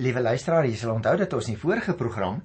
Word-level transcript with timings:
Liewe 0.00 0.22
luisteraar, 0.24 0.64
jy 0.64 0.78
sal 0.80 0.94
onthou 0.94 1.12
dat 1.20 1.34
ons 1.36 1.48
in 1.50 1.58
die 1.58 1.60
vorige 1.60 1.92
program 1.92 2.38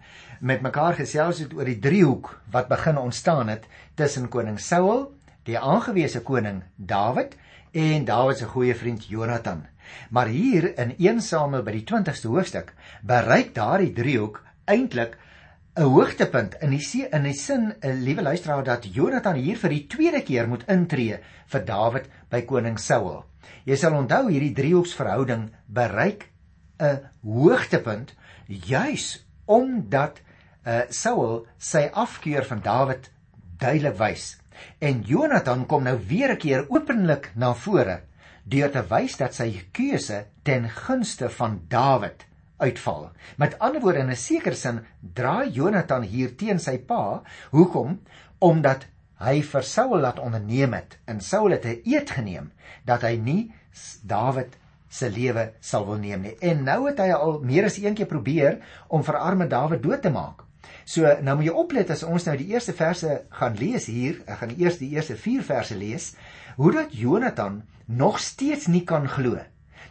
met 0.44 0.64
mekaar 0.66 0.98
gesels 0.98 1.38
het 1.40 1.54
oor 1.56 1.70
die 1.70 1.78
driehoek 1.80 2.34
wat 2.52 2.68
begin 2.68 2.98
ontstaan 3.00 3.48
het 3.48 3.70
tussen 3.96 4.26
koning 4.34 4.58
Saul, 4.60 5.06
die 5.48 5.56
aangewese 5.56 6.20
koning 6.28 6.66
Dawid 6.76 7.38
en 7.72 8.04
Dawid 8.10 8.42
se 8.42 8.50
goeie 8.52 8.76
vriend 8.76 9.08
Jonathan. 9.08 9.64
Maar 10.12 10.34
hier 10.36 10.68
in 10.74 10.92
1 10.98 11.24
Samuel 11.24 11.64
by 11.64 11.78
die 11.78 11.86
20ste 11.94 12.34
hoofstuk 12.34 12.76
bereik 13.08 13.56
daardie 13.56 13.94
driehoek 13.96 14.44
eintlik 14.68 15.16
'n 15.80 15.88
hoogtepunt 15.96 16.60
in 16.60 16.76
die 16.76 17.08
in 17.08 17.24
die 17.24 17.40
sin 17.40 17.74
'n 17.80 18.04
liewe 18.04 18.22
luisteraar 18.22 18.64
dat 18.64 18.94
Jonathan 18.94 19.36
hier 19.36 19.56
vir 19.56 19.70
die 19.70 19.88
tweede 19.88 20.24
keer 20.24 20.48
moet 20.48 20.68
intree 20.68 21.24
vir 21.48 21.66
Dawid 21.66 22.12
by 22.30 22.42
koning 22.42 22.78
Saul. 22.78 23.24
Jy 23.64 23.76
sal 23.76 23.94
onthou 23.96 24.28
hierdie 24.28 24.54
driehoeksverhouding 24.54 25.52
bereik 25.68 26.35
'n 26.80 27.00
hoogtepunt 27.24 28.14
juis 28.48 29.26
omdat 29.46 30.22
uh, 30.66 30.82
Saul 30.90 31.48
sy 31.58 31.90
afkeer 31.94 32.46
van 32.46 32.62
Dawid 32.62 33.12
duidelik 33.58 33.98
wys. 33.98 34.38
En 34.80 35.02
Jonathan 35.02 35.66
kom 35.66 35.84
nou 35.84 36.00
weer 36.08 36.32
'n 36.34 36.38
keer 36.38 36.66
openlik 36.70 37.32
na 37.36 37.54
vore 37.54 38.02
deur 38.44 38.72
te 38.72 38.84
wys 38.90 39.18
dat 39.18 39.34
sy 39.34 39.50
keuse 39.72 40.26
ten 40.44 40.70
gunste 40.70 41.30
van 41.30 41.62
Dawid 41.68 42.26
uitval. 42.58 43.12
Met 43.38 43.60
ander 43.60 43.82
woorde 43.82 44.00
in 44.00 44.12
'n 44.12 44.16
sekere 44.16 44.56
sin 44.56 44.86
draai 45.00 45.52
Jonathan 45.52 46.02
hier 46.02 46.36
teen 46.36 46.60
sy 46.60 46.78
pa. 46.78 47.24
Hoekom? 47.52 48.02
Omdat 48.40 48.86
hy 49.20 49.42
vir 49.42 49.64
Saul 49.64 50.00
laat 50.00 50.20
onderneem 50.20 50.74
het 50.74 50.98
en 51.06 51.22
Saul 51.22 51.52
het 51.52 51.66
'n 51.66 51.82
eed 51.84 52.10
geneem 52.10 52.52
dat 52.86 53.02
hy 53.02 53.16
nie 53.16 53.54
Dawid 54.04 54.58
se 54.96 55.10
lewe 55.12 55.50
sal 55.60 55.86
wil 55.90 56.00
neem 56.00 56.26
nie. 56.26 56.36
En 56.40 56.64
nou 56.64 56.86
het 56.88 57.00
hy 57.04 57.12
al 57.16 57.40
meer 57.44 57.68
as 57.68 57.78
een 57.82 57.98
keer 57.98 58.10
probeer 58.10 58.60
om 58.88 59.04
vir 59.04 59.20
arme 59.20 59.48
Dawid 59.52 59.84
dood 59.84 60.02
te 60.06 60.14
maak. 60.14 60.44
So 60.86 61.10
nou 61.22 61.38
moet 61.38 61.50
jy 61.50 61.56
oplet 61.66 61.92
as 61.94 62.04
ons 62.06 62.26
nou 62.28 62.36
die 62.38 62.52
eerste 62.54 62.74
verse 62.78 63.22
gaan 63.40 63.58
lees 63.60 63.90
hier, 63.92 64.22
ek 64.26 64.42
gaan 64.42 64.54
eers 64.58 64.80
die 64.82 64.92
eerste 64.96 65.18
4 65.20 65.46
verse 65.46 65.78
lees, 65.78 66.14
hoe 66.56 66.72
dat 66.72 66.94
Jonathan 66.96 67.64
nog 67.86 68.20
steeds 68.20 68.70
nie 68.72 68.86
kan 68.86 69.10
glo 69.10 69.42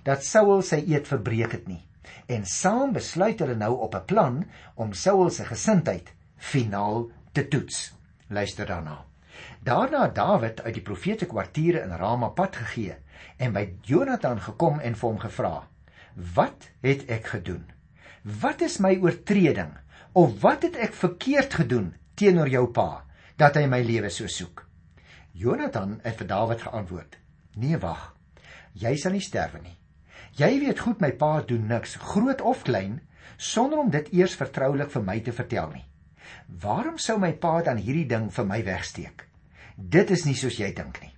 dat 0.04 0.24
Saul 0.24 0.62
sy 0.62 0.82
eed 0.90 1.08
verbreek 1.08 1.54
het 1.56 1.68
nie 1.68 1.82
en 2.26 2.44
saam 2.48 2.92
besluit 2.96 3.40
hulle 3.40 3.56
nou 3.56 3.72
op 3.86 3.94
'n 3.94 4.04
plan 4.04 4.44
om 4.74 4.92
Saul 4.92 5.30
se 5.30 5.44
gesindheid 5.44 6.12
finaal 6.36 7.10
te 7.32 7.48
toets. 7.48 7.92
Luister 8.28 8.66
daarna. 8.66 9.04
Daarna 9.62 10.02
het 10.02 10.14
Dawid 10.14 10.62
uit 10.62 10.74
die 10.74 10.82
profete 10.82 11.26
kwartiere 11.26 11.80
in 11.82 11.96
Rama 11.96 12.28
pad 12.28 12.56
gegee 12.56 12.96
en 13.36 13.52
by 13.52 13.64
Jonathan 13.82 14.40
gekom 14.40 14.80
en 14.80 14.94
vir 14.94 15.08
hom 15.08 15.18
gevra: 15.18 15.68
"Wat 16.34 16.70
het 16.82 17.06
ek 17.10 17.26
gedoen? 17.26 17.64
Wat 18.22 18.60
is 18.60 18.78
my 18.78 18.96
oortreding 18.96 19.72
of 20.12 20.40
wat 20.40 20.62
het 20.62 20.76
ek 20.76 20.92
verkeerd 20.92 21.54
gedoen 21.54 21.94
teenoor 22.14 22.48
jou 22.48 22.66
pa 22.72 23.04
dat 23.36 23.56
hy 23.56 23.66
my 23.66 23.82
lewe 23.82 24.10
so 24.10 24.26
soek?" 24.26 24.66
Jonathan 25.32 26.00
het 26.02 26.16
vir 26.16 26.26
Dawid 26.26 26.62
geantwoord: 26.62 27.18
"Nee, 27.54 27.78
wag. 27.78 28.14
Jy 28.72 28.96
sal 28.96 29.12
nie 29.12 29.20
sterwe 29.20 29.60
nie. 29.62 29.76
Jy 30.34 30.58
weet 30.58 30.80
goed 30.82 31.00
my 31.00 31.12
pa 31.12 31.40
doen 31.46 31.66
niks, 31.70 31.94
groot 31.94 32.40
of 32.40 32.62
klein, 32.66 33.00
sonder 33.36 33.78
om 33.78 33.90
dit 33.90 34.08
eers 34.12 34.34
vertroulik 34.34 34.90
vir 34.90 35.02
my 35.02 35.20
te 35.20 35.32
vertel 35.32 35.70
nie. 35.70 35.84
Waarom 36.48 36.98
sou 36.98 37.18
my 37.22 37.32
pa 37.32 37.60
dan 37.62 37.78
hierdie 37.78 38.08
ding 38.10 38.30
vir 38.34 38.48
my 38.48 38.60
wegsteek? 38.66 39.28
Dit 39.76 40.10
is 40.10 40.24
nie 40.26 40.34
soos 40.34 40.58
jy 40.58 40.72
dink 40.74 41.00
nie. 41.02 41.13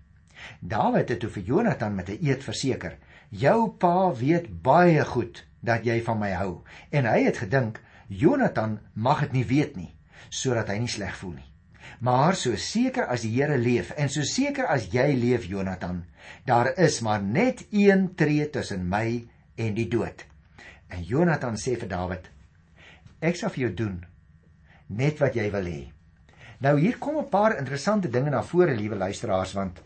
Dawid 0.60 1.08
het 1.08 1.20
toe 1.20 1.30
vir 1.30 1.42
Jonathan 1.42 1.94
met 1.94 2.08
'n 2.08 2.18
eed 2.26 2.44
verseker: 2.44 2.98
"Jou 3.30 3.70
pa 3.70 4.12
weet 4.14 4.62
baie 4.62 5.04
goed 5.04 5.46
dat 5.60 5.84
jy 5.84 6.02
van 6.02 6.18
my 6.18 6.30
hou." 6.30 6.62
En 6.90 7.04
hy 7.04 7.24
het 7.24 7.36
gedink 7.36 7.80
Jonathan 8.08 8.78
mag 8.94 9.20
dit 9.20 9.32
nie 9.32 9.44
weet 9.44 9.76
nie, 9.76 9.94
sodat 10.28 10.68
hy 10.68 10.78
nie 10.78 10.88
sleg 10.88 11.16
voel 11.16 11.32
nie. 11.32 11.52
Maar 12.00 12.34
so 12.34 12.56
seker 12.56 13.06
as 13.06 13.22
die 13.22 13.32
Here 13.40 13.58
leef 13.58 13.90
en 13.90 14.08
so 14.08 14.22
seker 14.22 14.66
as 14.66 14.88
jy 14.92 15.14
leef 15.14 15.44
Jonathan, 15.44 16.04
daar 16.44 16.78
is 16.78 17.00
maar 17.00 17.22
net 17.22 17.66
een 17.70 18.14
tree 18.14 18.50
tussen 18.50 18.88
my 18.88 19.28
en 19.56 19.74
die 19.74 19.88
dood. 19.88 20.24
En 20.88 21.02
Jonathan 21.02 21.54
sê 21.54 21.76
vir 21.78 21.88
Dawid: 21.88 22.30
Ek 23.20 23.36
sal 23.36 23.50
vir 23.50 23.60
jou 23.60 23.74
doen 23.74 24.04
net 24.88 25.18
wat 25.18 25.34
jy 25.34 25.50
wil 25.50 25.66
hê. 25.66 25.80
Nou 26.60 26.78
hier 26.78 26.98
kom 26.98 27.18
'n 27.18 27.28
paar 27.28 27.58
interessante 27.58 28.08
dinge 28.08 28.30
na 28.30 28.42
vore, 28.42 28.74
liewe 28.74 28.96
luisteraars, 28.96 29.52
want 29.52 29.80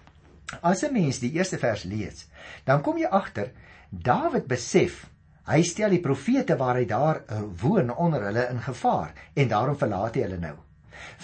as 0.63 0.83
'n 0.85 0.93
mens 0.93 1.19
die 1.19 1.33
eerste 1.33 1.59
vers 1.59 1.85
lees, 1.85 2.27
dan 2.65 2.83
kom 2.83 2.99
jy 2.99 3.07
agter 3.07 3.53
Dawid 3.91 4.47
besef 4.47 5.07
hy 5.47 5.63
stel 5.63 5.91
die 5.91 6.01
profete 6.01 6.57
waar 6.57 6.77
hy 6.77 6.85
daar 6.85 7.25
woon 7.63 7.91
onder 7.91 8.23
hulle 8.23 8.49
in 8.51 8.61
gevaar 8.61 9.15
en 9.35 9.49
daarom 9.49 9.77
verlaat 9.77 10.15
hy 10.15 10.23
hulle 10.23 10.39
nou 10.39 10.57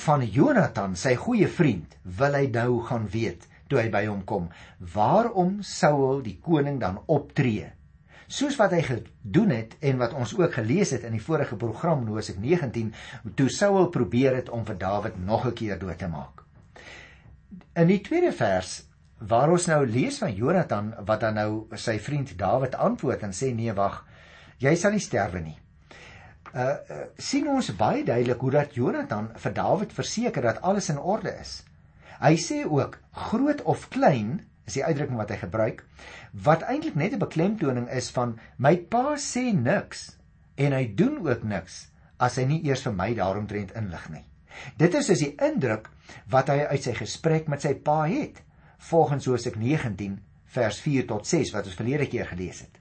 van 0.04 0.24
Jonathan, 0.26 0.96
sy 0.96 1.14
goeie 1.18 1.48
vriend, 1.48 1.96
wil 2.18 2.36
hy 2.36 2.46
nou 2.52 2.80
gaan 2.88 3.06
weet 3.12 3.46
toe 3.66 3.80
hy 3.80 3.88
by 3.90 4.04
hom 4.06 4.22
kom. 4.28 4.50
Waarom 4.94 5.58
Saul 5.66 6.22
die 6.22 6.36
koning 6.42 6.78
dan 6.82 7.00
optree? 7.10 7.72
Soos 8.26 8.56
wat 8.58 8.74
hy 8.74 8.82
gedoen 8.86 9.52
het 9.54 9.76
en 9.86 10.00
wat 10.02 10.14
ons 10.18 10.34
ook 10.38 10.54
gelees 10.58 10.92
het 10.94 11.06
in 11.06 11.14
die 11.14 11.22
vorige 11.22 11.58
program 11.58 12.04
Hosea 12.10 12.38
19, 12.42 12.92
toe 13.38 13.48
Saul 13.50 13.88
probeer 13.94 14.38
het 14.38 14.50
om 14.54 14.64
vir 14.66 14.78
Dawid 14.78 15.18
nog 15.18 15.46
'n 15.46 15.54
keer 15.54 15.78
dood 15.78 15.98
te 15.98 16.08
maak. 16.08 16.42
In 17.74 17.86
die 17.86 18.00
tweede 18.00 18.32
vers 18.32 18.82
waar 19.18 19.50
ons 19.50 19.66
nou 19.66 19.86
lees 19.86 20.18
van 20.18 20.34
Jonathan 20.34 20.94
wat 21.06 21.20
dan 21.20 21.34
nou 21.34 21.50
sy 21.74 21.98
vriend 21.98 22.36
Dawid 22.38 22.74
antwoord 22.74 23.22
en 23.22 23.32
sê 23.32 23.54
nee 23.54 23.72
wag, 23.72 24.04
jy 24.58 24.74
sal 24.76 24.92
nie 24.92 25.00
sterwe 25.04 25.40
nie 25.40 25.58
uh, 26.56 26.64
uh 26.64 27.04
sien 27.20 27.48
ons 27.52 27.70
baie 27.78 28.04
duidelik 28.04 28.42
hoe 28.42 28.52
dat 28.54 28.76
Jonathan 28.76 29.30
vir 29.42 29.54
Dawid 29.56 29.94
verseker 29.96 30.44
dat 30.48 30.62
alles 30.62 30.90
in 30.92 30.98
orde 30.98 31.32
is. 31.40 31.62
Hy 32.20 32.34
sê 32.40 32.62
ook 32.64 32.98
groot 33.28 33.62
of 33.68 33.88
klein 33.92 34.38
is 34.66 34.78
die 34.78 34.84
uitdrukking 34.84 35.18
wat 35.20 35.32
hy 35.34 35.40
gebruik 35.42 35.82
wat 36.46 36.64
eintlik 36.66 36.96
net 36.96 37.12
'n 37.14 37.22
beklemtoning 37.22 37.88
is 37.92 38.10
van 38.10 38.38
my 38.58 38.76
pa 38.76 39.16
sê 39.16 39.52
niks 39.52 40.16
en 40.56 40.72
hy 40.72 40.86
doen 40.94 41.20
ook 41.26 41.44
niks 41.44 41.86
as 42.18 42.36
hy 42.36 42.44
nie 42.44 42.62
eers 42.64 42.82
vir 42.82 42.92
my 42.92 43.12
daaromtrent 43.14 43.76
inlig 43.76 44.08
nie. 44.10 44.24
Dit 44.78 44.94
is 44.94 45.06
dus 45.06 45.20
die 45.20 45.36
indruk 45.36 45.90
wat 46.32 46.48
hy 46.48 46.64
uit 46.72 46.82
sy 46.82 46.94
gesprek 46.94 47.48
met 47.48 47.62
sy 47.62 47.74
pa 47.74 48.06
het 48.08 48.40
volgens 48.78 49.26
Hosea 49.26 49.52
19 49.56 50.18
vers 50.44 50.80
4 50.80 51.06
tot 51.06 51.26
6 51.26 51.52
wat 51.52 51.66
ons 51.66 51.74
verlede 51.74 52.06
keer 52.06 52.26
gelees 52.26 52.60
het. 52.60 52.80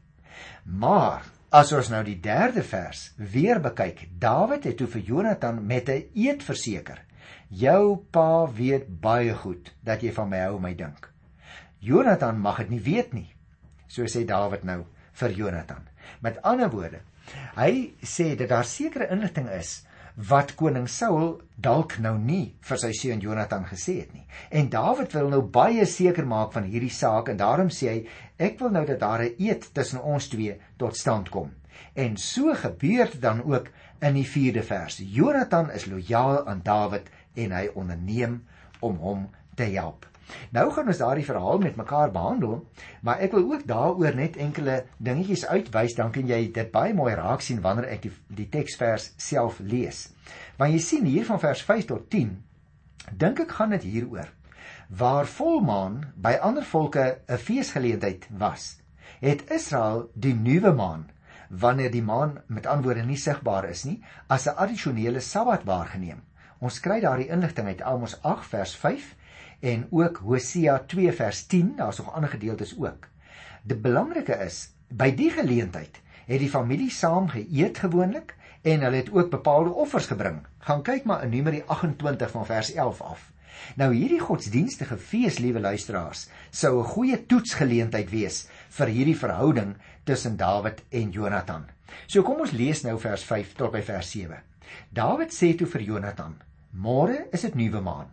Maar 0.64 1.24
As 1.56 1.70
ons 1.72 1.88
nou 1.88 2.02
die 2.04 2.18
3de 2.20 2.64
vers 2.68 3.02
weer 3.32 3.62
bekyk, 3.64 4.02
Dawid 4.20 4.66
het 4.68 4.76
toe 4.80 4.90
vir 4.92 5.04
Jonathan 5.08 5.62
met 5.66 5.90
'n 5.90 6.10
eed 6.14 6.44
verseker: 6.44 7.00
"Jou 7.48 8.04
pa 8.12 8.52
weet 8.52 9.00
baie 9.02 9.34
goed 9.34 9.72
dat 9.84 10.02
jy 10.02 10.12
van 10.12 10.30
my 10.30 10.40
hou, 10.40 10.60
my 10.60 10.74
dink." 10.76 11.10
Jonathan 11.80 12.40
mag 12.40 12.58
dit 12.58 12.70
nie 12.70 12.82
weet 12.82 13.14
nie. 13.14 13.36
So 13.88 14.04
sê 14.04 14.26
Dawid 14.26 14.64
nou 14.64 14.86
vir 15.14 15.32
Jonathan. 15.32 15.88
Met 16.20 16.42
ander 16.42 16.70
woorde, 16.70 17.00
hy 17.56 17.94
sê 18.02 18.36
dat 18.36 18.50
daar 18.50 18.66
sekere 18.66 19.10
inligting 19.10 19.50
is 19.50 19.85
wat 20.16 20.56
koning 20.56 20.88
Saul 20.88 21.42
dalk 21.60 21.98
nou 22.00 22.16
nie 22.18 22.56
vir 22.64 22.80
sy 22.80 22.92
seun 22.96 23.22
Jonathan 23.24 23.66
gesê 23.68 23.98
het 24.00 24.14
nie. 24.14 24.24
En 24.50 24.70
Dawid 24.72 25.12
wil 25.14 25.30
nou 25.30 25.42
baie 25.42 25.86
seker 25.86 26.26
maak 26.26 26.54
van 26.56 26.64
hierdie 26.64 26.94
saak 26.94 27.30
en 27.30 27.40
daarom 27.40 27.70
sê 27.70 27.90
hy 27.90 28.00
ek 28.40 28.60
wil 28.60 28.72
nou 28.72 28.86
dat 28.86 29.00
daar 29.00 29.24
'n 29.24 29.36
eed 29.38 29.70
tussen 29.74 30.02
ons 30.02 30.28
twee 30.28 30.58
tot 30.78 30.96
stand 30.96 31.30
kom. 31.30 31.52
En 31.94 32.18
so 32.18 32.54
gebeur 32.54 33.12
dit 33.12 33.22
dan 33.22 33.44
ook 33.44 33.70
in 34.02 34.14
die 34.14 34.28
4de 34.28 34.64
vers. 34.64 34.98
Jonathan 34.98 35.72
is 35.72 35.86
lojaal 35.86 36.48
aan 36.48 36.62
Dawid 36.64 37.10
en 37.36 37.52
hy 37.52 37.70
onderneem 37.76 38.44
om 38.80 38.96
hom 38.96 39.30
te 39.56 39.64
help. 39.64 40.06
Nou 40.52 40.72
gaan 40.72 40.88
ons 40.88 41.02
daardie 41.02 41.26
verhaal 41.26 41.60
met 41.64 41.76
mekaar 41.76 42.12
behandel, 42.12 42.68
maar 43.02 43.20
ek 43.20 43.36
wil 43.38 43.52
ook 43.52 43.68
daaroor 43.68 44.16
net 44.16 44.38
enkele 44.38 44.86
dingetjies 44.98 45.46
uitwys 45.46 45.96
dan 45.96 46.12
kan 46.12 46.28
jy 46.28 46.52
dit 46.52 46.72
baie 46.72 46.94
mooi 46.94 47.14
raak 47.16 47.42
sien 47.42 47.62
wanneer 47.62 47.90
ek 47.98 48.02
die, 48.08 48.14
die 48.28 48.50
teksvers 48.50 49.12
self 49.18 49.60
lees. 49.60 50.10
Want 50.58 50.74
jy 50.74 50.80
sien 50.80 51.06
hier 51.06 51.26
van 51.26 51.40
vers 51.40 51.62
5 51.62 51.86
tot 51.86 52.10
10, 52.10 52.32
dink 53.12 53.40
ek 53.46 53.52
gaan 53.60 53.78
dit 53.78 53.84
hieroor 53.84 54.32
waar 54.90 55.26
volmaan 55.26 56.14
by 56.16 56.36
ander 56.42 56.64
volke 56.64 57.22
'n 57.28 57.38
feesgeleentheid 57.38 58.28
was, 58.38 58.78
het 59.20 59.50
Israel 59.52 60.10
die 60.14 60.34
nuwe 60.34 60.72
maan 60.74 61.10
wanneer 61.50 61.92
die 61.92 62.04
maan 62.04 62.42
met 62.48 62.66
antwoorde 62.66 63.04
nie 63.04 63.18
sigbaar 63.18 63.70
is 63.70 63.84
nie 63.84 64.04
as 64.28 64.48
'n 64.48 64.58
addisionele 64.58 65.20
sabbat 65.20 65.64
waargeneem. 65.64 66.22
Ons 66.60 66.80
kry 66.80 67.00
daardie 67.00 67.30
inligting 67.30 67.68
uit 67.68 67.82
Amos 67.82 68.22
8 68.22 68.46
vers 68.46 68.76
5 68.76 69.16
en 69.60 69.88
ook 69.90 70.18
Hosea 70.18 70.80
2 70.80 71.12
vers 71.12 71.46
10, 71.46 71.76
daar's 71.76 71.98
nog 71.98 72.14
ander 72.14 72.30
gedeeltes 72.30 72.76
ook. 72.78 73.08
Die 73.64 73.78
belangrike 73.78 74.36
is, 74.46 74.70
by 74.90 75.12
die 75.16 75.30
geleentheid 75.34 76.02
het 76.26 76.42
die 76.42 76.50
familie 76.50 76.90
saam 76.92 77.28
geëet 77.30 77.78
gewoonlik 77.86 78.36
en 78.66 78.82
hulle 78.82 79.02
het 79.02 79.12
ook 79.14 79.30
bepaalde 79.30 79.74
offers 79.74 80.10
gebring. 80.10 80.42
Gaan 80.66 80.82
kyk 80.82 81.06
maar 81.06 81.24
in 81.24 81.30
Numeri 81.30 81.64
28 81.66 82.32
van 82.32 82.46
vers 82.46 82.74
11 82.74 83.02
af. 83.02 83.32
Nou 83.76 83.94
hierdie 83.94 84.20
godsdienstige 84.20 84.98
fees, 84.98 85.38
liewe 85.40 85.60
luisteraars, 85.60 86.28
sou 86.50 86.80
'n 86.80 86.90
goeie 86.94 87.26
toetsgeleentheid 87.26 88.10
wees 88.10 88.48
vir 88.70 88.88
hierdie 88.88 89.18
verhouding 89.18 89.76
tussen 90.04 90.38
Dawid 90.38 90.84
en 90.90 91.12
Jonathan. 91.12 91.66
So 92.08 92.22
kom 92.22 92.40
ons 92.40 92.52
lees 92.52 92.84
nou 92.84 93.00
vers 93.00 93.24
5 93.24 93.54
tot 93.54 93.72
by 93.72 93.82
vers 93.82 94.12
7. 94.12 94.42
Dawid 94.90 95.34
sê 95.34 95.56
toe 95.58 95.68
vir 95.68 95.82
Jonathan: 95.82 96.42
"Môre 96.72 97.28
is 97.32 97.42
dit 97.42 97.56
nuwe 97.56 97.82
maan 97.82 98.10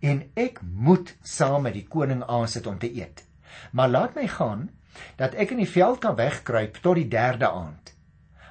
en 0.00 0.22
ek 0.34 0.60
moet 0.62 1.14
saam 1.22 1.62
met 1.66 1.74
die 1.74 1.86
koning 1.88 2.22
aansit 2.24 2.66
om 2.66 2.78
te 2.78 2.90
eet. 2.92 3.24
Maar 3.72 3.88
laat 3.88 4.16
my 4.16 4.26
gaan 4.28 4.68
dat 5.16 5.34
ek 5.34 5.52
in 5.54 5.62
die 5.62 5.70
veld 5.70 6.00
kan 6.00 6.16
wegkruip 6.16 6.80
tot 6.82 6.96
die 6.96 7.08
derde 7.08 7.48
aand. 7.48 7.92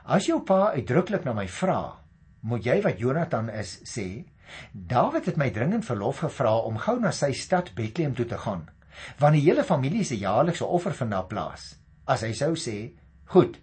As 0.05 0.27
jou 0.29 0.41
pa 0.45 0.71
uitdruklik 0.75 1.25
na 1.25 1.33
my 1.33 1.47
vra, 1.49 1.97
moet 2.45 2.65
jy 2.65 2.81
wat 2.85 3.01
Jonathan 3.01 3.49
is 3.49 3.79
sê, 3.89 4.25
Dawid 4.71 5.25
het 5.25 5.37
my 5.41 5.49
dringend 5.49 5.85
verlof 5.87 6.19
gevra 6.21 6.53
om 6.69 6.77
gou 6.77 6.99
na 7.01 7.11
sy 7.15 7.31
stad 7.33 7.71
Bethlehem 7.77 8.13
toe 8.15 8.27
te 8.29 8.37
gaan, 8.37 8.67
want 9.19 9.33
die 9.33 9.43
hele 9.47 9.65
familie 9.65 10.03
se 10.05 10.17
jaarlikse 10.21 10.65
offer 10.65 10.93
vind 10.93 11.15
daar 11.15 11.25
plaas. 11.31 11.75
As 12.07 12.21
hy 12.21 12.31
sou 12.33 12.53
sê, 12.53 12.93
"Goed, 13.25 13.57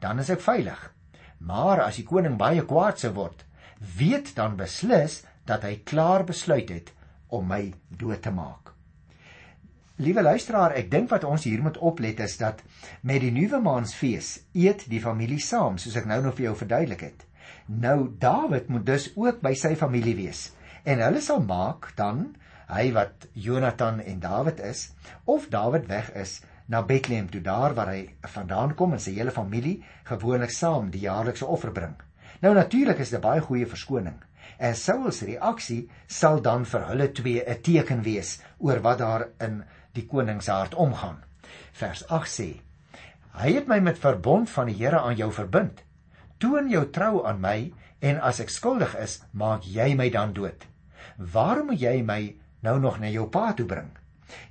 dan 0.00 0.18
is 0.18 0.30
ek 0.30 0.40
veilig." 0.40 0.92
Maar 1.40 1.80
as 1.80 1.96
die 1.96 2.04
koning 2.04 2.36
baie 2.38 2.62
kwaad 2.62 2.98
sou 2.98 3.12
word, 3.12 3.44
weet 3.98 4.34
dan 4.34 4.56
beslis 4.56 5.24
dat 5.46 5.62
hy 5.62 5.80
klaar 5.84 6.24
besluit 6.24 6.68
het 6.68 6.92
om 7.32 7.48
my 7.48 7.72
dood 7.88 8.22
te 8.22 8.30
maak. 8.34 8.72
Liewe 10.02 10.22
luisteraar, 10.24 10.72
ek 10.74 10.88
dink 10.90 11.10
wat 11.12 11.24
ons 11.28 11.44
hier 11.46 11.60
moet 11.62 11.76
oplet 11.78 12.20
is 12.24 12.38
dat 12.40 12.62
met 13.06 13.20
die 13.22 13.32
nuwe 13.34 13.60
maansfees 13.62 14.38
eet 14.56 14.86
die 14.90 15.00
familie 15.00 15.40
saam, 15.40 15.76
soos 15.78 15.98
ek 16.00 16.08
nou 16.10 16.22
nog 16.24 16.38
vir 16.38 16.48
jou 16.48 16.54
verduidelik 16.62 17.04
het. 17.06 17.26
Nou 17.68 18.08
Dawid 18.18 18.70
moet 18.72 18.86
dus 18.86 19.10
ook 19.14 19.42
by 19.44 19.52
sy 19.58 19.74
familie 19.78 20.16
wees. 20.18 20.48
En 20.84 21.02
hulle 21.04 21.20
sal 21.22 21.44
maak 21.44 21.92
dan 21.96 22.32
hy 22.72 22.88
wat 22.96 23.28
Jonathan 23.36 24.00
en 24.00 24.18
Dawid 24.20 24.62
is 24.64 24.88
of 25.28 25.46
Dawid 25.52 25.86
weg 25.92 26.10
is 26.18 26.40
na 26.66 26.82
Bethlehem 26.82 27.28
toe 27.30 27.42
daar 27.44 27.76
waar 27.76 27.92
hy 27.92 28.02
vandaan 28.34 28.74
kom 28.74 28.96
en 28.96 29.02
sy 29.02 29.14
hele 29.18 29.34
familie 29.34 29.82
gewoonlik 30.08 30.50
saam 30.56 30.90
die 30.90 31.04
jaarlikse 31.04 31.46
offer 31.46 31.70
bring. 31.70 31.94
Nou 32.42 32.54
natuurlik 32.56 32.98
is 32.98 33.10
dit 33.10 33.18
'n 33.20 33.22
baie 33.22 33.40
goeie 33.40 33.66
verskoning. 33.66 34.18
En 34.58 34.76
Saul 34.76 35.12
se 35.12 35.26
reaksie 35.26 35.90
sal 36.06 36.42
dan 36.42 36.64
vir 36.64 36.86
hulle 36.90 37.12
twee 37.12 37.44
'n 37.44 37.62
teken 37.62 38.02
wees 38.02 38.40
oor 38.58 38.80
wat 38.80 38.98
daar 38.98 39.28
in 39.40 39.64
die 39.92 40.06
koning 40.06 40.42
se 40.42 40.50
hart 40.50 40.74
omgaan. 40.74 41.22
Vers 41.72 42.08
8 42.08 42.28
sê: 42.28 42.60
Hy 43.32 43.52
het 43.52 43.66
my 43.66 43.80
met 43.80 43.98
verbond 43.98 44.50
van 44.50 44.66
die 44.66 44.76
Here 44.76 45.00
aan 45.00 45.16
jou 45.16 45.32
verbind. 45.32 45.82
Toon 46.38 46.68
jou 46.68 46.84
trou 46.90 47.26
aan 47.26 47.40
my 47.40 47.72
en 48.00 48.20
as 48.20 48.40
ek 48.40 48.50
skuldig 48.50 48.96
is, 48.98 49.22
maak 49.32 49.62
jy 49.64 49.94
my 49.94 50.10
dan 50.10 50.32
dood. 50.32 50.66
Waarom 51.16 51.66
moet 51.66 51.80
jy 51.80 52.02
my 52.02 52.36
nou 52.62 52.78
nog 52.80 52.98
na 53.00 53.08
jou 53.08 53.28
pa 53.30 53.52
toe 53.52 53.66
bring? 53.66 53.90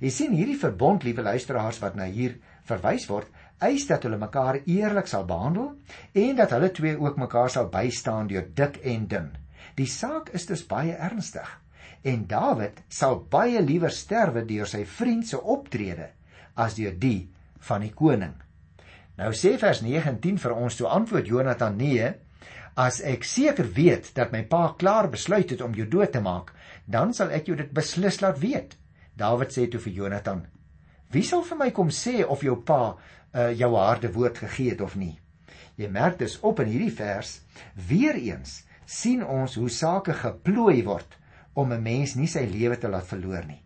Jy 0.00 0.10
sien 0.10 0.34
hierdie 0.36 0.58
verbond, 0.58 1.04
liewe 1.04 1.22
luisteraars 1.22 1.80
wat 1.82 1.96
nou 1.98 2.08
hier 2.10 2.38
verwys 2.68 3.08
word, 3.10 3.28
eis 3.62 3.86
dat 3.86 4.02
hulle 4.06 4.18
mekaar 4.18 4.60
eerlik 4.66 5.10
sal 5.10 5.26
behandel 5.26 5.72
en 6.14 6.36
dat 6.38 6.54
hulle 6.54 6.70
twee 6.74 6.98
ook 6.98 7.18
mekaar 7.18 7.50
sal 7.50 7.70
bystaan 7.70 8.30
deur 8.30 8.46
dik 8.54 8.80
en 8.82 9.06
dun. 9.10 9.30
Die 9.78 9.88
saak 9.88 10.32
is 10.36 10.46
dus 10.46 10.64
baie 10.68 10.94
ernstig 10.96 11.48
en 12.02 12.26
Dawid 12.26 12.82
sal 12.90 13.20
baie 13.30 13.60
liewer 13.62 13.92
sterwe 13.94 14.42
deur 14.46 14.66
sy 14.68 14.82
vriend 14.88 15.26
se 15.28 15.38
optrede 15.38 16.08
as 16.58 16.74
deur 16.76 16.94
die 16.98 17.30
van 17.68 17.84
die 17.84 17.92
koning. 17.94 18.34
Nou 19.18 19.30
sê 19.36 19.54
vers 19.60 19.82
19 19.84 20.40
vir 20.42 20.54
ons 20.56 20.76
toe 20.76 20.88
antwoord 20.90 21.30
Jonathan 21.30 21.76
nee, 21.78 22.08
as 22.74 23.00
ek 23.04 23.26
seker 23.28 23.68
weet 23.76 24.10
dat 24.16 24.32
my 24.32 24.42
pa 24.48 24.72
klaar 24.80 25.10
besluit 25.12 25.52
het 25.52 25.62
om 25.62 25.76
jou 25.76 25.86
dood 25.86 26.12
te 26.12 26.22
maak, 26.24 26.50
dan 26.86 27.12
sal 27.14 27.30
ek 27.30 27.50
jou 27.50 27.56
dit 27.56 27.70
beslis 27.70 28.18
laat 28.24 28.40
weet. 28.40 28.74
Dawid 29.16 29.52
sê 29.52 29.68
toe 29.70 29.80
vir 29.80 29.92
Jonathan: 29.92 30.46
Wie 31.12 31.22
sal 31.22 31.44
vir 31.44 31.58
my 31.60 31.70
kom 31.70 31.92
sê 31.92 32.22
of 32.24 32.42
jou 32.42 32.56
pa 32.64 32.96
uh, 32.96 33.50
jou 33.52 33.74
harde 33.76 34.10
woord 34.12 34.40
gegee 34.46 34.72
het 34.72 34.80
of 34.80 34.96
nie? 34.96 35.14
Jy 35.76 35.88
merk 35.92 36.18
dus 36.18 36.38
op 36.40 36.60
in 36.64 36.72
hierdie 36.72 36.94
vers 36.96 37.38
weer 37.88 38.16
eens 38.16 38.62
sien 38.92 39.22
ons 39.24 39.54
hoe 39.56 39.70
sake 39.72 40.14
geplooi 40.20 40.82
word 40.84 41.18
om 41.54 41.72
'n 41.72 41.82
mens 41.82 42.14
nie 42.16 42.28
sy 42.28 42.44
lewe 42.46 42.76
te 42.76 42.88
laat 42.88 43.06
verloor 43.06 43.44
nie. 43.46 43.62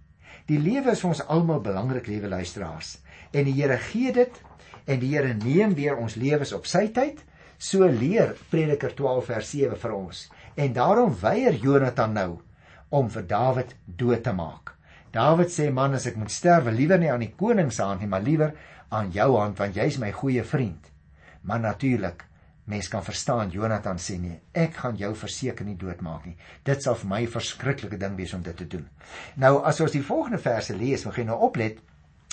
Die 0.46 0.58
lewe 0.58 0.92
is 0.92 1.00
vir 1.00 1.08
ons 1.08 1.26
almal 1.26 1.60
belangrik, 1.60 2.06
liewe 2.06 2.28
luisteraars. 2.28 2.98
En 3.32 3.44
die 3.44 3.54
Here 3.54 3.78
gee 3.78 4.12
dit 4.12 4.42
en 4.86 5.00
die 5.00 5.08
Here 5.14 5.34
neem 5.34 5.74
weer 5.74 5.96
ons 5.96 6.14
lewens 6.14 6.52
op 6.52 6.66
sy 6.66 6.88
tyd. 6.88 7.24
So 7.58 7.88
leer 7.88 8.36
Prediker 8.50 8.94
12 8.94 9.24
vers 9.24 9.50
7 9.50 9.76
vir 9.76 9.92
ons. 9.92 10.30
En 10.56 10.72
daarom 10.72 11.16
weier 11.20 11.54
Jonathan 11.54 12.12
nou 12.12 12.38
om 12.90 13.10
vir 13.10 13.26
Dawid 13.26 13.74
dood 13.86 14.22
te 14.22 14.32
maak. 14.32 14.74
Dawid 15.12 15.50
sê 15.50 15.72
man 15.72 15.94
as 15.94 16.06
ek 16.06 16.16
moet 16.16 16.30
sterwe 16.30 16.70
liewer 16.70 16.98
nie 16.98 17.10
aan 17.10 17.24
die 17.24 17.34
koning 17.36 17.72
se 17.72 17.82
hand 17.82 18.00
nie, 18.00 18.08
maar 18.08 18.22
liewer 18.22 18.52
aan 18.90 19.10
jou 19.10 19.36
hand 19.36 19.58
want 19.58 19.74
jy's 19.74 19.98
my 19.98 20.12
goeie 20.12 20.44
vriend. 20.44 20.90
Maar 21.42 21.60
natuurlik 21.60 22.24
Mens 22.66 22.88
kan 22.90 23.04
verstaan 23.04 23.50
Jonathan 23.54 23.98
sê 24.02 24.16
nee, 24.18 24.40
ek 24.50 24.80
gaan 24.82 24.96
jou 24.98 25.12
verseker 25.14 25.66
nie 25.66 25.76
doodmaak 25.78 26.24
nie. 26.26 26.34
Dit 26.66 26.82
sal 26.82 26.96
vir 26.98 27.08
my 27.12 27.20
'n 27.22 27.30
verskriklike 27.30 27.98
ding 27.98 28.16
wees 28.16 28.34
om 28.34 28.42
dit 28.42 28.56
te 28.56 28.66
doen. 28.66 28.88
Nou 29.36 29.62
as 29.62 29.80
ons 29.80 29.92
die 29.92 30.02
volgende 30.02 30.38
verse 30.38 30.74
lees, 30.74 31.04
moet 31.04 31.16
jy 31.16 31.24
nou 31.24 31.38
oplet. 31.38 31.78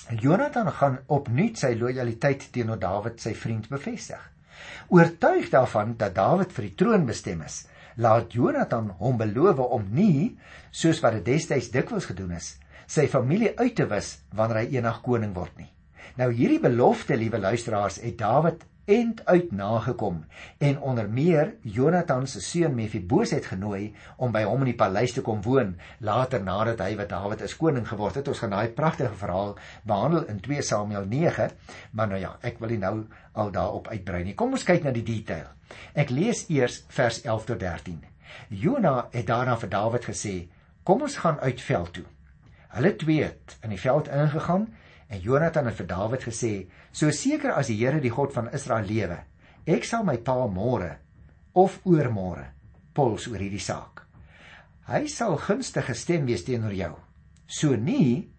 Jonathan 0.09 0.71
gaan 0.71 0.97
opnuut 1.07 1.57
sy 1.57 1.75
lojaliteit 1.75 2.51
teenoor 2.51 2.79
Dawid, 2.79 3.21
sy 3.21 3.33
vriend, 3.33 3.69
bevestig. 3.69 4.31
Oortuig 4.89 5.49
daarvan 5.49 5.95
dat 5.97 6.15
Dawid 6.15 6.51
vir 6.51 6.63
die 6.63 6.75
troon 6.75 7.05
bestem 7.05 7.41
is, 7.41 7.67
laat 7.95 8.33
Jonathan 8.33 8.89
hom 8.89 9.17
beloof 9.17 9.59
om 9.59 9.85
nie, 9.91 10.37
soos 10.71 10.99
wat 10.99 11.13
dit 11.13 11.25
destyds 11.25 11.69
dikwels 11.69 12.05
gedoen 12.05 12.31
is, 12.31 12.57
sy 12.87 13.07
familie 13.07 13.53
uit 13.59 13.75
te 13.75 13.85
wis 13.85 14.17
wanneer 14.33 14.63
hy 14.63 14.67
eendag 14.75 15.01
koning 15.01 15.33
word 15.35 15.57
nie. 15.57 15.69
Nou 16.17 16.31
hierdie 16.33 16.59
belofte, 16.59 17.15
liewe 17.17 17.39
luisteraars, 17.39 18.01
het 18.01 18.17
Dawid 18.17 18.65
end 18.85 19.25
uit 19.25 19.51
nagekom 19.51 20.25
en 20.57 20.79
onder 20.81 21.09
meer 21.09 21.53
Jonathan 21.61 22.27
se 22.27 22.41
seun 22.41 22.75
Mefiboset 22.75 23.45
genooi 23.45 23.93
om 24.17 24.31
by 24.35 24.43
hom 24.43 24.65
in 24.65 24.73
die 24.73 24.79
paleis 24.79 25.13
te 25.15 25.23
kom 25.23 25.41
woon 25.45 25.75
later 26.03 26.43
nadat 26.43 26.83
hy 26.83 26.95
wat 26.99 27.11
Dawid 27.13 27.43
as 27.45 27.55
koning 27.55 27.87
geword 27.87 28.19
het. 28.19 28.27
Ons 28.27 28.43
gaan 28.43 28.55
daai 28.55 28.75
pragtige 28.75 29.15
verhaal 29.15 29.55
behandel 29.87 30.27
in 30.27 30.41
2 30.43 30.61
Samuel 30.61 31.07
9, 31.07 31.49
maar 31.91 32.11
nou 32.11 32.19
ja, 32.19 32.35
ek 32.41 32.59
wil 32.59 32.75
nie 32.75 32.81
nou 32.81 32.95
al 33.39 33.51
daarop 33.55 33.87
uitbrei 33.87 34.23
nie. 34.23 34.35
Kom 34.35 34.51
ons 34.51 34.67
kyk 34.67 34.83
na 34.83 34.91
die 34.91 35.05
detail. 35.07 35.47
Ek 35.95 36.11
lees 36.11 36.45
eers 36.51 36.83
vers 36.91 37.21
11 37.23 37.45
tot 37.53 37.63
13. 37.63 38.03
Jona 38.49 39.07
het 39.13 39.27
daarna 39.27 39.55
vir 39.61 39.69
Dawid 39.69 40.11
gesê: 40.11 40.49
"Kom 40.83 41.01
ons 41.01 41.17
gaan 41.17 41.39
uit 41.39 41.61
veld 41.61 41.93
toe." 41.93 42.05
Hulle 42.73 42.95
twee 42.95 43.23
het 43.23 43.57
in 43.61 43.69
die 43.69 43.79
veld 43.79 44.07
ingegaan 44.07 44.67
En 45.13 45.21
Jonathan 45.21 45.67
het 45.69 45.77
vir 45.77 45.87
Dawid 45.87 46.23
gesê: 46.25 46.53
"So 46.91 47.11
seker 47.11 47.53
as 47.53 47.67
die 47.69 47.77
Here 47.77 48.01
die 48.01 48.09
God 48.09 48.33
van 48.33 48.49
Israel 48.53 48.85
lewe, 48.85 49.19
ek 49.65 49.85
sal 49.85 50.03
my 50.03 50.17
pa 50.17 50.47
môre 50.47 50.97
of 51.53 51.79
oormôre 51.85 52.47
pols 52.93 53.27
oor 53.29 53.37
hierdie 53.37 53.61
saak. 53.61 54.07
Hy 54.89 55.05
sal 55.07 55.37
gunstig 55.37 55.85
gestem 55.85 56.25
wees 56.25 56.43
teenoor 56.43 56.73
jou. 56.73 56.95
So 57.45 57.75
nie 57.75 58.31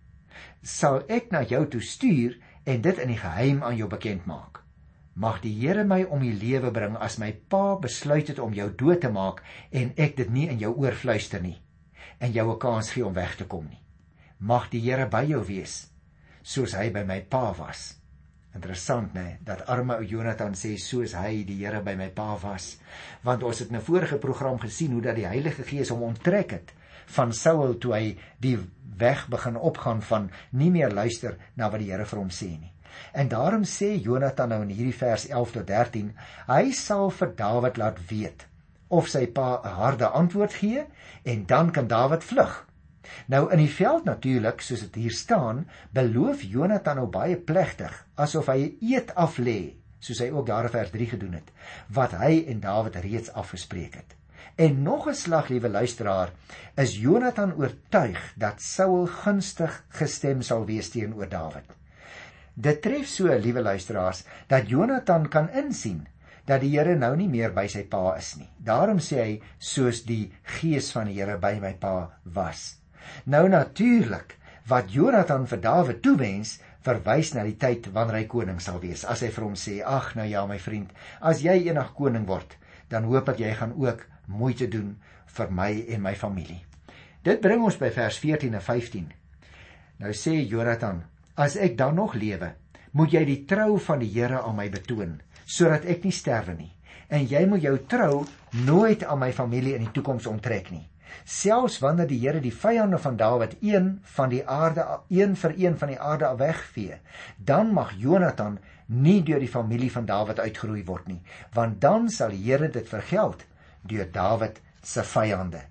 sal 0.62 1.04
ek 1.08 1.30
na 1.30 1.44
jou 1.46 1.62
toe 1.66 1.80
stuur 1.80 2.36
en 2.66 2.82
dit 2.82 2.98
in 2.98 3.14
die 3.14 3.22
geheim 3.22 3.62
aan 3.62 3.78
jou 3.78 3.88
bekend 3.88 4.26
maak. 4.26 4.62
Mag 5.14 5.40
die 5.46 5.54
Here 5.54 5.84
my 5.84 6.02
om 6.10 6.26
die 6.26 6.34
lewe 6.34 6.72
bring 6.74 6.96
as 6.96 7.18
my 7.22 7.30
pa 7.48 7.78
besluit 7.78 8.28
het 8.28 8.42
om 8.42 8.52
jou 8.52 8.70
dood 8.70 9.00
te 9.00 9.14
maak 9.14 9.44
en 9.70 9.94
ek 9.96 10.16
dit 10.16 10.30
nie 10.30 10.48
in 10.50 10.58
jou 10.58 10.74
oor 10.74 10.92
fluister 10.92 11.40
nie 11.40 11.60
en 12.18 12.32
jou 12.32 12.50
'n 12.50 12.58
kans 12.58 12.90
gee 12.90 13.06
om 13.06 13.14
weg 13.14 13.36
te 13.36 13.44
kom 13.44 13.68
nie. 13.68 13.82
Mag 14.38 14.70
die 14.70 14.80
Here 14.80 15.06
by 15.06 15.22
jou 15.22 15.44
wees." 15.44 15.93
Soos 16.44 16.74
hy 16.76 16.90
by 16.92 17.02
my 17.08 17.22
pa 17.32 17.48
was. 17.56 17.94
Interessant 18.54 19.16
nê, 19.16 19.38
dat 19.42 19.64
arme 19.72 19.96
ou 19.98 20.06
Jonathan 20.06 20.54
sê 20.54 20.76
soos 20.78 21.16
hy 21.18 21.42
die 21.48 21.56
Here 21.64 21.80
by 21.82 21.96
my 21.98 22.10
pa 22.14 22.36
was, 22.42 22.76
want 23.26 23.42
ons 23.42 23.58
het 23.58 23.72
in 23.72 23.76
'n 23.76 23.88
vorige 23.88 24.18
program 24.18 24.58
gesien 24.58 24.92
hoe 24.92 25.02
dat 25.02 25.16
die 25.16 25.26
Heilige 25.26 25.64
Gees 25.64 25.90
hom 25.90 26.02
onttrek 26.02 26.50
het 26.50 26.72
van 27.06 27.32
Saul 27.32 27.78
toe 27.78 27.92
hy 27.94 28.18
die 28.40 28.58
weg 28.96 29.26
begin 29.28 29.56
opgaan 29.56 30.02
van 30.02 30.30
nie 30.50 30.70
meer 30.70 30.92
luister 30.92 31.36
na 31.56 31.70
wat 31.70 31.80
die 31.80 31.90
Here 31.90 32.06
vir 32.06 32.18
hom 32.18 32.30
sê 32.30 32.50
nie. 32.60 32.72
En 33.12 33.28
daarom 33.28 33.64
sê 33.64 33.94
Jonathan 34.00 34.48
nou 34.48 34.62
in 34.62 34.74
hierdie 34.74 34.98
vers 34.98 35.26
11 35.28 35.52
tot 35.52 35.66
13, 35.66 36.12
hy 36.46 36.70
sal 36.70 37.10
vir 37.10 37.34
Dawid 37.36 37.76
laat 37.76 37.98
weet 38.10 38.46
of 38.88 39.08
sy 39.08 39.26
pa 39.26 39.60
'n 39.64 39.74
harde 39.80 40.06
antwoord 40.06 40.54
gee 40.54 40.86
en 41.24 41.46
dan 41.46 41.70
kan 41.70 41.86
Dawid 41.86 42.24
vlug. 42.24 42.66
Nou 43.26 43.52
in 43.52 43.58
die 43.58 43.70
veld 43.70 44.04
natuurlik, 44.04 44.60
soos 44.60 44.80
dit 44.86 44.94
hier 44.94 45.14
staan, 45.14 45.64
beloof 45.92 46.42
Jonathan 46.42 46.96
nou 46.96 47.06
baie 47.06 47.36
plegtig 47.36 47.94
asof 48.14 48.50
hy 48.52 48.58
'n 48.64 48.76
eed 48.92 49.14
af 49.14 49.38
lê, 49.38 49.74
soos 49.98 50.20
hy 50.20 50.30
ook 50.30 50.46
daar 50.46 50.64
in 50.64 50.76
vers 50.76 50.90
3 50.90 51.06
gedoen 51.06 51.32
het, 51.32 51.50
wat 51.88 52.12
hy 52.12 52.44
en 52.48 52.60
Dawid 52.60 52.96
reeds 52.96 53.32
afgespreek 53.32 53.94
het. 53.94 54.16
En 54.56 54.82
nog 54.82 55.08
'n 55.08 55.14
slag, 55.14 55.48
liewe 55.48 55.68
luisteraar, 55.68 56.30
is 56.76 56.98
Jonathan 56.98 57.54
oortuig 57.54 58.34
dat 58.36 58.62
Saul 58.62 59.06
gunstig 59.06 59.84
gestem 59.88 60.42
sal 60.42 60.64
wees 60.64 60.88
teenoor 60.88 61.28
Dawid. 61.28 61.66
Dit 62.54 62.82
tref 62.82 63.06
so, 63.06 63.38
liewe 63.38 63.62
luisteraars, 63.62 64.24
dat 64.46 64.68
Jonathan 64.68 65.28
kan 65.28 65.50
insien 65.50 66.06
dat 66.44 66.60
die 66.60 66.78
Here 66.78 66.94
nou 66.96 67.16
nie 67.16 67.28
meer 67.28 67.52
by 67.56 67.66
sy 67.66 67.82
pa 67.88 68.14
is 68.16 68.36
nie. 68.36 68.48
Daarom 68.58 68.98
sê 68.98 69.20
hy 69.22 69.42
soos 69.58 70.04
die 70.04 70.32
gees 70.42 70.92
van 70.92 71.06
die 71.06 71.18
Here 71.18 71.38
by 71.38 71.58
my 71.60 71.72
pa 71.80 72.10
was. 72.24 72.83
Nou 73.24 73.48
natuurlik, 73.48 74.36
wat 74.68 74.92
Jonathan 74.92 75.46
vir 75.46 75.60
Dawid 75.60 76.02
toewens, 76.02 76.58
verwys 76.84 77.32
na 77.32 77.44
die 77.46 77.56
tyd 77.56 77.88
wanneer 77.94 78.20
hy 78.20 78.26
koning 78.28 78.60
sal 78.60 78.78
wees. 78.82 79.06
As 79.08 79.22
hy 79.24 79.30
vir 79.32 79.46
hom 79.46 79.56
sê: 79.56 79.80
"Ag, 79.80 80.14
nou 80.16 80.26
ja, 80.28 80.44
my 80.46 80.58
vriend, 80.58 80.92
as 81.20 81.40
jy 81.42 81.56
eendag 81.66 81.94
koning 81.96 82.26
word, 82.28 82.56
dan 82.88 83.08
hoop 83.08 83.28
ek 83.28 83.40
jy 83.40 83.54
gaan 83.54 83.72
ook 83.80 84.06
moeite 84.28 84.68
doen 84.68 84.96
vir 85.36 85.50
my 85.50 85.70
en 85.88 86.02
my 86.02 86.14
familie." 86.14 86.60
Dit 87.24 87.40
bring 87.40 87.62
ons 87.64 87.76
by 87.80 87.90
vers 87.90 88.18
14 88.18 88.54
en 88.54 88.60
15. 88.60 89.12
Nou 89.98 90.12
sê 90.12 90.36
Jonathan: 90.48 91.04
"As 91.36 91.56
ek 91.56 91.76
dan 91.76 91.94
nog 91.94 92.14
lewe, 92.14 92.54
moet 92.92 93.12
jy 93.12 93.24
die 93.24 93.44
trou 93.44 93.78
van 93.78 93.98
die 93.98 94.12
Here 94.12 94.42
aan 94.42 94.56
my 94.56 94.68
betoon, 94.68 95.20
sodat 95.46 95.84
ek 95.84 96.04
nie 96.04 96.12
sterwe 96.12 96.54
nie. 96.54 96.72
En 97.08 97.26
jy 97.26 97.46
moet 97.46 97.62
jou 97.62 97.78
trou 97.88 98.26
nooit 98.52 99.04
aan 99.04 99.18
my 99.18 99.32
familie 99.32 99.74
in 99.74 99.84
die 99.84 99.92
toekoms 99.92 100.26
onttrek 100.26 100.70
nie." 100.70 100.88
Selfs 101.24 101.78
wanneer 101.78 102.06
die 102.06 102.20
Here 102.20 102.40
die 102.40 102.54
vyande 102.54 102.98
van 102.98 103.16
Dawid 103.16 103.56
een 103.60 104.00
van 104.16 104.28
die 104.28 104.42
aarde 104.46 104.86
een 105.08 105.36
vir 105.36 105.54
een 105.56 105.78
van 105.78 105.88
die 105.88 106.00
aarde 106.00 106.36
wegvee 106.36 107.00
dan 107.36 107.72
mag 107.72 107.92
Jonathan 107.98 108.58
nie 108.86 109.22
deur 109.22 109.40
die 109.40 109.48
familie 109.48 109.90
van 109.92 110.06
Dawid 110.06 110.40
uitgeroei 110.40 110.84
word 110.84 111.08
nie 111.08 111.22
want 111.54 111.80
dan 111.80 112.08
sal 112.08 112.30
die 112.30 112.44
Here 112.44 112.68
dit 112.68 112.88
vergeld 112.88 113.44
deur 113.82 114.08
Dawid 114.12 114.60
se 114.84 115.04
vyande. 115.04 115.62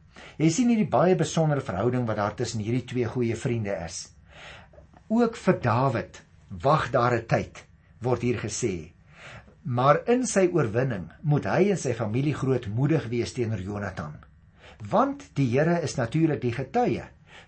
Jy 0.42 0.50
sien 0.54 0.72
hierdie 0.74 0.90
baie 0.90 1.16
besondere 1.18 1.64
verhouding 1.66 2.08
wat 2.10 2.20
daar 2.20 2.36
tussen 2.38 2.64
hierdie 2.64 2.86
twee 2.90 3.10
goeie 3.10 3.38
vriende 3.38 3.76
is. 3.86 4.08
Ook 5.14 5.38
vir 5.38 5.60
Dawid 5.62 6.22
wag 6.64 6.90
daar 6.92 7.16
'n 7.18 7.28
tyd 7.28 7.66
word 8.02 8.22
hier 8.22 8.40
gesê. 8.40 8.94
Maar 9.64 10.02
in 10.08 10.26
sy 10.28 10.50
oorwinning 10.52 11.12
moet 11.22 11.46
hy 11.46 11.72
en 11.72 11.78
sy 11.78 11.94
familie 11.94 12.34
grootmoedig 12.34 13.08
wees 13.08 13.34
teenoor 13.34 13.62
Jonathan 13.62 14.20
want 14.90 15.30
die 15.38 15.48
Here 15.52 15.80
is 15.82 15.96
natuurlik 15.96 16.42
die 16.42 16.54
getuie 16.54 17.04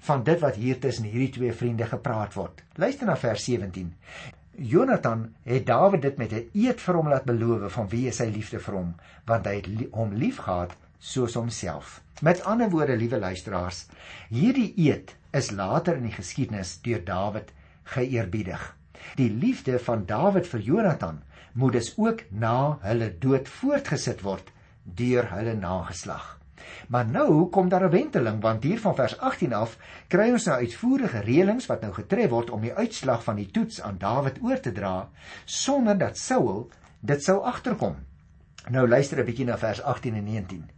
van 0.05 0.23
dit 0.23 0.39
wat 0.39 0.55
hier 0.55 0.79
tussen 0.79 1.07
hierdie 1.09 1.31
twee 1.37 1.53
vriende 1.53 1.85
gepraat 1.89 2.33
word. 2.37 2.61
Luister 2.75 3.07
na 3.07 3.15
vers 3.17 3.43
17. 3.43 3.93
Jonathan 4.55 5.33
het 5.43 5.65
Dawid 5.67 6.01
dit 6.01 6.17
met 6.17 6.31
'n 6.31 6.49
eed 6.53 6.81
vir 6.81 6.95
hom 6.95 7.09
laat 7.09 7.25
beloof 7.25 7.73
van 7.73 7.89
wie 7.89 8.07
is 8.07 8.15
sy 8.15 8.29
liefde 8.29 8.59
vir 8.59 8.75
hom, 8.75 8.95
want 9.25 9.45
hy 9.45 9.55
het 9.55 9.67
hom 9.91 10.13
liefgehad 10.13 10.75
soos 10.99 11.33
homself. 11.33 12.01
Met 12.21 12.43
ander 12.43 12.69
woorde, 12.69 12.95
liewe 12.95 13.19
luisteraars, 13.19 13.87
hierdie 14.29 14.73
eed 14.77 15.15
is 15.31 15.51
later 15.51 15.95
in 15.95 16.03
die 16.03 16.15
geskiedenis 16.15 16.79
deur 16.81 17.03
Dawid 17.05 17.51
geëerbiedig. 17.83 18.75
Die 19.15 19.29
liefde 19.29 19.79
van 19.79 20.05
Dawid 20.05 20.47
vir 20.47 20.59
Jonathan 20.59 21.21
moet 21.53 21.73
dus 21.73 21.93
ook 21.97 22.23
na 22.29 22.77
hulle 22.81 23.11
dood 23.19 23.47
voortgesit 23.47 24.21
word 24.21 24.51
deur 24.83 25.29
hulle 25.31 25.53
nageslag. 25.55 26.39
Maar 26.87 27.05
nou 27.05 27.49
kom 27.49 27.69
daar 27.69 27.83
'n 27.83 27.89
wenteling 27.89 28.41
want 28.41 28.63
hier 28.63 28.79
van 28.79 28.95
vers 28.95 29.17
18 29.17 29.53
af 29.53 29.77
kry 30.07 30.31
ons 30.31 30.45
nou 30.45 30.57
uitvoerige 30.57 31.19
reëlings 31.19 31.65
wat 31.65 31.81
nou 31.81 31.93
getref 31.93 32.29
word 32.29 32.49
om 32.49 32.61
die 32.61 32.73
uitslag 32.73 33.23
van 33.23 33.35
die 33.35 33.51
toets 33.51 33.81
aan 33.81 33.97
Dawid 33.97 34.37
oor 34.41 34.59
te 34.59 34.71
dra 34.71 35.09
sonder 35.45 35.97
dat 35.97 36.17
Saul 36.17 36.69
dit 36.99 37.23
sou 37.23 37.41
agterkom. 37.43 37.95
Nou 38.69 38.87
luister 38.87 39.19
'n 39.19 39.25
bietjie 39.25 39.45
na 39.45 39.57
vers 39.57 39.81
18 39.81 40.15
en 40.15 40.23
19. 40.23 40.69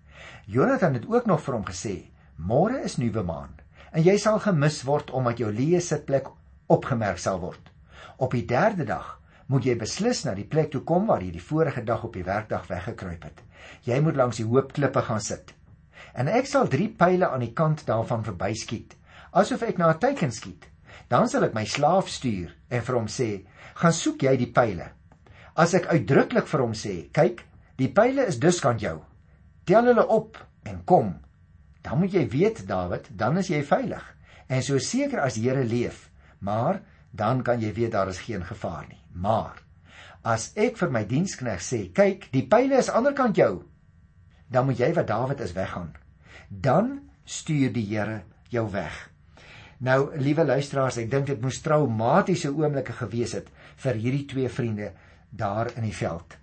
Jonathan 0.46 0.94
het 0.94 1.08
ook 1.08 1.26
nog 1.26 1.42
vir 1.42 1.54
hom 1.54 1.66
gesê: 1.66 2.10
"Môre 2.36 2.84
is 2.84 2.98
nuwe 2.98 3.24
maan 3.24 3.56
en 3.92 4.04
jy 4.04 4.18
sal 4.18 4.40
gemis 4.40 4.84
word 4.84 5.12
omdat 5.12 5.38
jou 5.38 5.52
leë 5.54 5.80
sitplek 5.80 6.28
opgemerk 6.68 7.18
sal 7.18 7.40
word. 7.40 7.72
Op 8.18 8.32
die 8.32 8.46
3de 8.46 8.86
dag 8.86 9.20
moet 9.48 9.64
jy 9.64 9.76
beslis 9.76 10.24
na 10.26 10.34
die 10.34 10.48
plek 10.48 10.72
toe 10.72 10.82
kom 10.82 11.06
waar 11.06 11.22
jy 11.22 11.32
die 11.32 11.44
vorige 11.44 11.84
dag 11.84 12.04
op 12.04 12.14
die 12.14 12.24
werkdag 12.24 12.68
weggekruip 12.68 13.24
het. 13.24 13.44
Jy 13.84 14.00
moet 14.00 14.16
langs 14.16 14.38
die 14.38 14.46
hoop 14.46 14.74
klippe 14.74 15.02
gaan 15.02 15.22
sit 15.22 15.57
en 16.14 16.28
ek 16.28 16.48
sal 16.48 16.68
drie 16.68 16.90
pile 16.90 17.30
aan 17.30 17.46
die 17.46 17.54
kant 17.54 17.86
daarvan 17.86 18.24
verbyskiet. 18.24 18.96
Asof 19.32 19.62
ek 19.62 19.78
na 19.78 19.92
'n 19.94 20.00
teiken 20.00 20.32
skiet. 20.32 20.68
Dan 21.10 21.28
sal 21.30 21.44
ek 21.44 21.54
my 21.54 21.66
slaaf 21.66 22.10
stuur 22.10 22.56
en 22.70 22.82
vir 22.82 22.96
hom 22.96 23.08
sê 23.08 23.46
gaan 23.76 23.94
soek 23.94 24.24
jy 24.24 24.38
die 24.38 24.52
pile 24.52 24.98
as 25.58 25.74
ek 25.74 25.90
uitdruklik 25.90 26.46
vir 26.46 26.62
hom 26.62 26.74
sê 26.78 26.96
kyk 27.14 27.42
die 27.82 27.90
pile 27.94 28.28
is 28.30 28.38
dus 28.42 28.60
kan 28.62 28.78
jou. 28.82 29.00
Tel 29.66 29.90
hulle 29.90 30.06
op 30.14 30.38
en 30.70 30.84
kom. 30.86 31.16
Dan 31.82 32.02
moet 32.02 32.14
jy 32.14 32.26
weet 32.30 32.66
Dawid 32.70 33.10
dan 33.18 33.40
is 33.42 33.50
jy 33.50 33.64
veilig. 33.66 34.04
En 34.48 34.62
so 34.64 34.78
seker 34.80 35.24
as 35.26 35.38
die 35.38 35.48
Here 35.50 35.66
leef 35.66 36.08
maar 36.40 36.84
dan 37.18 37.42
kan 37.42 37.62
jy 37.62 37.72
weet 37.74 37.96
daar 37.96 38.12
is 38.14 38.22
geen 38.22 38.46
gevaar 38.46 38.86
nie. 38.90 39.02
Maar 39.14 39.58
as 40.22 40.52
ek 40.56 40.78
vir 40.78 40.94
my 40.94 41.04
dienskneg 41.10 41.64
sê 41.66 41.88
kyk 41.94 42.30
die 42.34 42.46
pile 42.46 42.78
is 42.78 42.92
aanderkant 42.94 43.38
jou 43.38 43.66
dan 44.48 44.66
moet 44.66 44.80
jy 44.80 44.94
wat 44.94 45.08
Dawid 45.08 45.40
is 45.44 45.56
weggaan 45.56 45.94
dan 46.48 47.00
stuur 47.24 47.74
die 47.74 47.86
Here 47.86 48.22
jou 48.50 48.66
weg. 48.72 48.96
Nou, 49.78 50.10
liewe 50.18 50.46
luisteraars, 50.46 50.98
ek 50.98 51.10
dink 51.12 51.28
dit 51.30 51.42
moes 51.42 51.60
traumatiese 51.62 52.50
oomblikke 52.50 52.96
gewees 52.98 53.36
het 53.38 53.50
vir 53.84 54.00
hierdie 54.02 54.26
twee 54.26 54.50
vriende 54.50 54.94
daar 55.30 55.70
in 55.76 55.86
die 55.86 55.96
veld. 55.96 56.38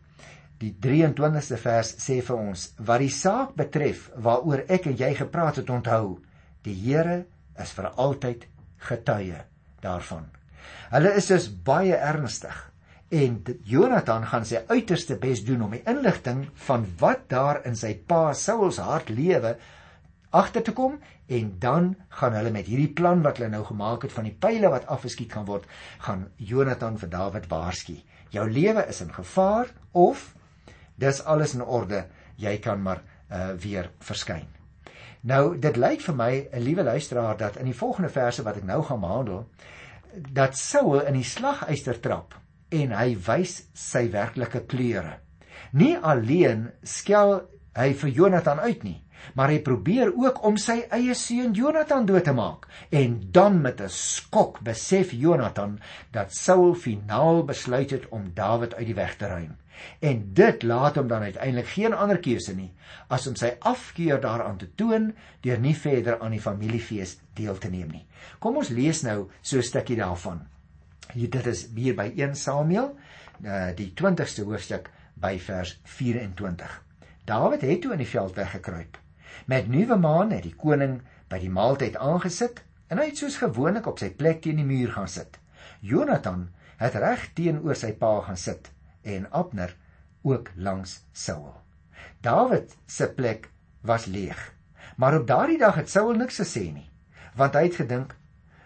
Die 0.60 0.70
23ste 0.80 1.58
vers 1.58 1.96
sê 1.98 2.20
vir 2.22 2.36
ons: 2.36 2.74
"Wat 2.78 3.00
die 3.00 3.10
saak 3.10 3.56
betref 3.56 4.10
waaroor 4.14 4.64
ek 4.68 4.86
en 4.86 4.96
jy 4.96 5.14
gepraat 5.14 5.56
het, 5.56 5.70
onthou, 5.70 6.20
die 6.62 6.74
Here 6.74 7.24
is 7.58 7.72
vir 7.72 7.90
altyd 7.90 8.46
getuie 8.78 9.42
daarvan." 9.80 10.30
Hulle 10.90 11.14
is 11.16 11.26
dus 11.26 11.48
baie 11.48 11.96
ernstig 11.96 12.70
en 13.14 13.34
Jonathan 13.62 14.24
gaan 14.26 14.46
sy 14.48 14.64
uiterste 14.66 15.14
bes 15.22 15.44
doen 15.46 15.62
om 15.66 15.74
die 15.76 15.84
inligting 15.90 16.48
van 16.66 16.86
wat 16.98 17.28
daar 17.30 17.60
in 17.68 17.76
sy 17.78 17.92
pa 18.08 18.32
Saul 18.34 18.72
se 18.74 18.82
hart 18.82 19.12
lewe 19.14 19.54
agter 20.34 20.64
te 20.66 20.74
kom 20.74 20.96
en 21.30 21.52
dan 21.62 21.92
gaan 22.18 22.34
hulle 22.34 22.50
met 22.50 22.66
hierdie 22.66 22.90
plan 22.90 23.22
wat 23.22 23.38
hulle 23.38 23.52
nou 23.52 23.62
gemaak 23.68 24.08
het 24.08 24.16
van 24.16 24.26
die 24.26 24.34
pile 24.34 24.72
wat 24.72 24.88
afgeskiet 24.90 25.32
gaan 25.32 25.46
word, 25.46 25.68
gaan 26.02 26.26
Jonathan 26.36 26.98
vir 26.98 27.12
Dawid 27.12 27.46
waarsku. 27.48 27.94
Jou 28.34 28.48
lewe 28.50 28.82
is 28.90 29.00
in 29.00 29.14
gevaar 29.14 29.70
of 29.92 30.32
dis 30.98 31.22
alles 31.22 31.54
in 31.54 31.62
orde, 31.62 32.04
jy 32.36 32.58
kan 32.58 32.82
maar 32.82 33.00
uh, 33.30 33.54
weer 33.62 33.92
verskyn. 34.02 34.48
Nou 35.22 35.56
dit 35.56 35.76
lyk 35.78 36.02
vir 36.02 36.16
my 36.18 36.32
'n 36.52 36.60
liewe 36.66 36.82
luisteraar 36.82 37.36
dat 37.36 37.56
in 37.56 37.70
die 37.70 37.78
volgende 37.78 38.10
verse 38.10 38.42
wat 38.42 38.56
ek 38.56 38.66
nou 38.66 38.82
gaan 38.82 39.00
behandel 39.00 39.46
dat 40.32 40.58
Saul 40.58 41.00
in 41.06 41.14
die 41.14 41.24
slaguister 41.24 42.00
trap 42.00 42.34
en 42.74 42.94
hy 42.96 43.14
wys 43.26 43.60
sy 43.78 44.08
werklike 44.12 44.64
kleure. 44.70 45.18
Nie 45.72 45.96
alleen 45.96 46.68
skel 46.82 47.40
hy 47.74 47.90
vir 47.98 48.12
Jonathan 48.18 48.60
uit 48.62 48.84
nie, 48.86 49.00
maar 49.34 49.50
hy 49.50 49.60
probeer 49.64 50.12
ook 50.12 50.42
om 50.46 50.58
sy 50.60 50.82
eie 50.94 51.14
seun 51.18 51.54
Jonathan 51.56 52.06
dood 52.06 52.26
te 52.28 52.34
maak. 52.36 52.68
En 52.90 53.20
dan 53.32 53.60
met 53.62 53.80
'n 53.80 53.88
skok 53.88 54.60
besef 54.60 55.12
Jonathan 55.12 55.80
dat 56.12 56.34
Saul 56.34 56.74
finaal 56.74 57.44
besluit 57.44 57.90
het 57.90 58.08
om 58.08 58.32
Dawid 58.34 58.74
uit 58.74 58.86
die 58.86 58.94
weg 58.94 59.16
te 59.16 59.26
ruim. 59.26 59.56
En 60.00 60.34
dit 60.34 60.62
laat 60.62 60.96
hom 60.96 61.08
dan 61.08 61.22
uiteindelik 61.22 61.66
geen 61.66 61.94
ander 61.94 62.18
keuse 62.18 62.54
nie 62.54 62.72
as 63.08 63.26
om 63.26 63.36
sy 63.36 63.56
afkeer 63.58 64.20
daaraan 64.20 64.58
te 64.58 64.68
toon 64.74 65.12
deur 65.40 65.58
nie 65.58 65.74
verder 65.76 66.20
aan 66.20 66.30
die 66.30 66.40
familiefees 66.40 67.18
deel 67.34 67.58
te 67.58 67.68
neem 67.68 67.90
nie. 67.90 68.06
Kom 68.38 68.56
ons 68.56 68.68
lees 68.68 69.02
nou 69.02 69.30
so 69.42 69.58
'n 69.58 69.62
stukkie 69.62 69.96
daarvan. 69.96 70.46
Hier 71.12 71.30
dit 71.30 71.46
is 71.46 71.66
hier 71.74 71.94
by 71.94 72.12
1 72.16 72.34
Samuel, 72.36 72.96
eh, 73.42 73.70
die 73.76 73.92
20ste 73.94 74.44
hoofstuk 74.44 74.90
by 75.14 75.38
vers 75.38 75.80
24. 75.84 76.82
Dawid 77.24 77.60
het 77.60 77.80
toe 77.82 77.92
in 77.92 78.02
die 78.02 78.08
veld 78.08 78.34
weggekruip. 78.34 78.98
Met 79.46 79.68
nuwe 79.68 79.96
maan 79.96 80.30
het 80.30 80.42
die 80.42 80.54
koning 80.56 81.00
by 81.28 81.38
die 81.38 81.50
maaltyd 81.50 81.96
aangesit 81.96 82.62
en 82.88 82.98
hy 82.98 83.08
het 83.10 83.20
soos 83.20 83.36
gewoonlik 83.40 83.86
op 83.90 83.98
sy 83.98 84.10
plek 84.10 84.42
teen 84.44 84.60
die 84.60 84.68
muur 84.68 84.92
gaan 84.92 85.08
sit. 85.08 85.38
Jonathan 85.80 86.48
het 86.80 86.96
reg 87.00 87.30
teenoor 87.34 87.76
sy 87.78 87.92
pa 87.98 88.20
gaan 88.26 88.40
sit 88.40 88.70
en 89.02 89.28
Abner 89.32 89.74
ook 90.22 90.50
langs 90.56 91.02
Saul. 91.12 91.54
Dawid 92.20 92.76
se 92.86 93.08
plek 93.08 93.50
was 93.80 94.06
leeg. 94.06 94.52
Maar 94.96 95.20
op 95.20 95.26
daardie 95.26 95.58
dag 95.58 95.74
het 95.74 95.90
Saul 95.90 96.14
niks 96.16 96.40
gesê 96.40 96.68
nie, 96.72 96.88
want 97.34 97.54
hy 97.54 97.66
het 97.68 97.80
gedink 97.82 98.14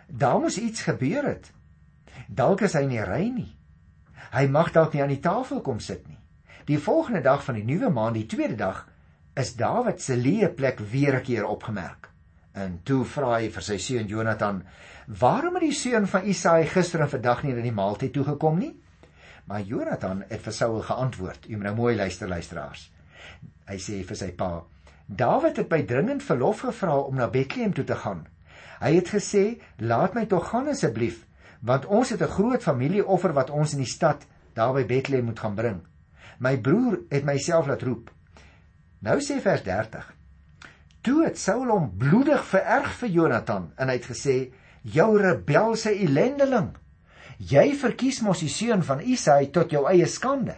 daar 0.06 0.38
moes 0.40 0.58
iets 0.58 0.82
gebeur 0.86 1.24
het. 1.26 1.50
Dalk 2.28 2.62
is 2.62 2.74
hy 2.74 2.84
nie 2.86 3.02
rein 3.04 3.34
nie. 3.34 3.52
Hy 4.32 4.46
mag 4.52 4.72
dalk 4.72 4.94
nie 4.94 5.02
aan 5.02 5.14
die 5.14 5.22
tafel 5.24 5.60
kom 5.60 5.80
sit 5.80 6.06
nie. 6.08 6.18
Die 6.68 6.78
volgende 6.78 7.22
dag 7.24 7.44
van 7.44 7.56
die 7.56 7.64
nuwe 7.64 7.90
maand, 7.90 8.18
die 8.18 8.26
tweede 8.28 8.56
dag, 8.56 8.84
is 9.38 9.54
Dawid 9.56 10.02
se 10.02 10.16
leë 10.16 10.50
plek 10.54 10.80
weer 10.92 11.16
'n 11.16 11.24
keer 11.24 11.46
opgemerk. 11.46 12.10
En 12.52 12.80
toe 12.84 13.04
vra 13.04 13.38
hy 13.38 13.48
vir 13.54 13.62
sy 13.62 13.78
seun 13.78 14.06
Jonathan: 14.06 14.62
"Waarom 15.06 15.54
het 15.54 15.62
die 15.62 15.72
seun 15.72 16.06
van 16.06 16.24
Isaai 16.24 16.66
gister 16.66 17.00
en 17.00 17.08
vandag 17.08 17.42
nie 17.42 17.54
na 17.54 17.62
die 17.62 17.72
maaltyd 17.72 18.12
toe 18.12 18.24
gekom 18.24 18.58
nie?" 18.58 18.74
Maar 19.46 19.62
Jonathan 19.62 20.24
het 20.28 20.40
vir 20.40 20.52
Saul 20.52 20.80
geantwoord. 20.82 21.48
U 21.48 21.52
moet 21.52 21.62
nou 21.62 21.74
mooi 21.74 21.96
luister 21.96 22.28
luisteraars. 22.28 22.92
Hy 23.66 23.76
sê 23.76 24.04
vir 24.04 24.16
sy 24.16 24.32
pa: 24.32 24.64
"Dawid 25.06 25.56
het 25.56 25.70
my 25.70 25.82
dringend 25.82 26.22
verlof 26.22 26.60
gevra 26.60 26.98
om 26.98 27.14
na 27.14 27.28
Bethlehem 27.28 27.72
toe 27.72 27.84
te 27.84 27.94
gaan. 27.94 28.26
Hy 28.80 28.94
het 28.94 29.08
gesê: 29.08 29.60
"Laat 29.78 30.14
my 30.14 30.26
tog 30.26 30.50
gaan 30.50 30.68
asseblief, 30.68 31.24
want 31.60 31.86
ons 31.86 32.10
het 32.10 32.22
'n 32.22 32.34
groot 32.36 32.62
familieoffer 32.62 33.32
wat 33.32 33.50
ons 33.50 33.72
in 33.72 33.78
die 33.78 33.94
stad 33.94 34.26
daar 34.54 34.72
by 34.74 34.84
Bethlehem 34.86 35.24
moet 35.24 35.40
gaan 35.40 35.54
bring." 35.54 35.80
My 36.38 36.56
broer 36.56 36.98
het 37.08 37.24
myself 37.24 37.66
laat 37.66 37.82
roep. 37.82 38.10
Nou 38.98 39.20
sê 39.20 39.40
vers 39.40 39.62
30. 39.62 40.14
Toe 41.00 41.24
het 41.24 41.38
Saul 41.38 41.70
hom 41.70 41.96
bloedig 41.96 42.44
vererg 42.44 42.92
vir 42.92 43.08
Jonathan 43.08 43.72
en 43.76 43.88
hy 43.88 43.94
het 43.94 44.06
gesê: 44.06 44.52
"Jou 44.82 45.18
rebelse 45.18 45.90
ellendeling, 45.90 46.76
Jy 47.38 47.76
verkies 47.78 48.18
mos 48.26 48.40
die 48.42 48.50
seun 48.50 48.80
van 48.82 48.98
Isaai 48.98 49.52
tot 49.54 49.70
jou 49.70 49.84
eie 49.86 50.06
skande 50.10 50.56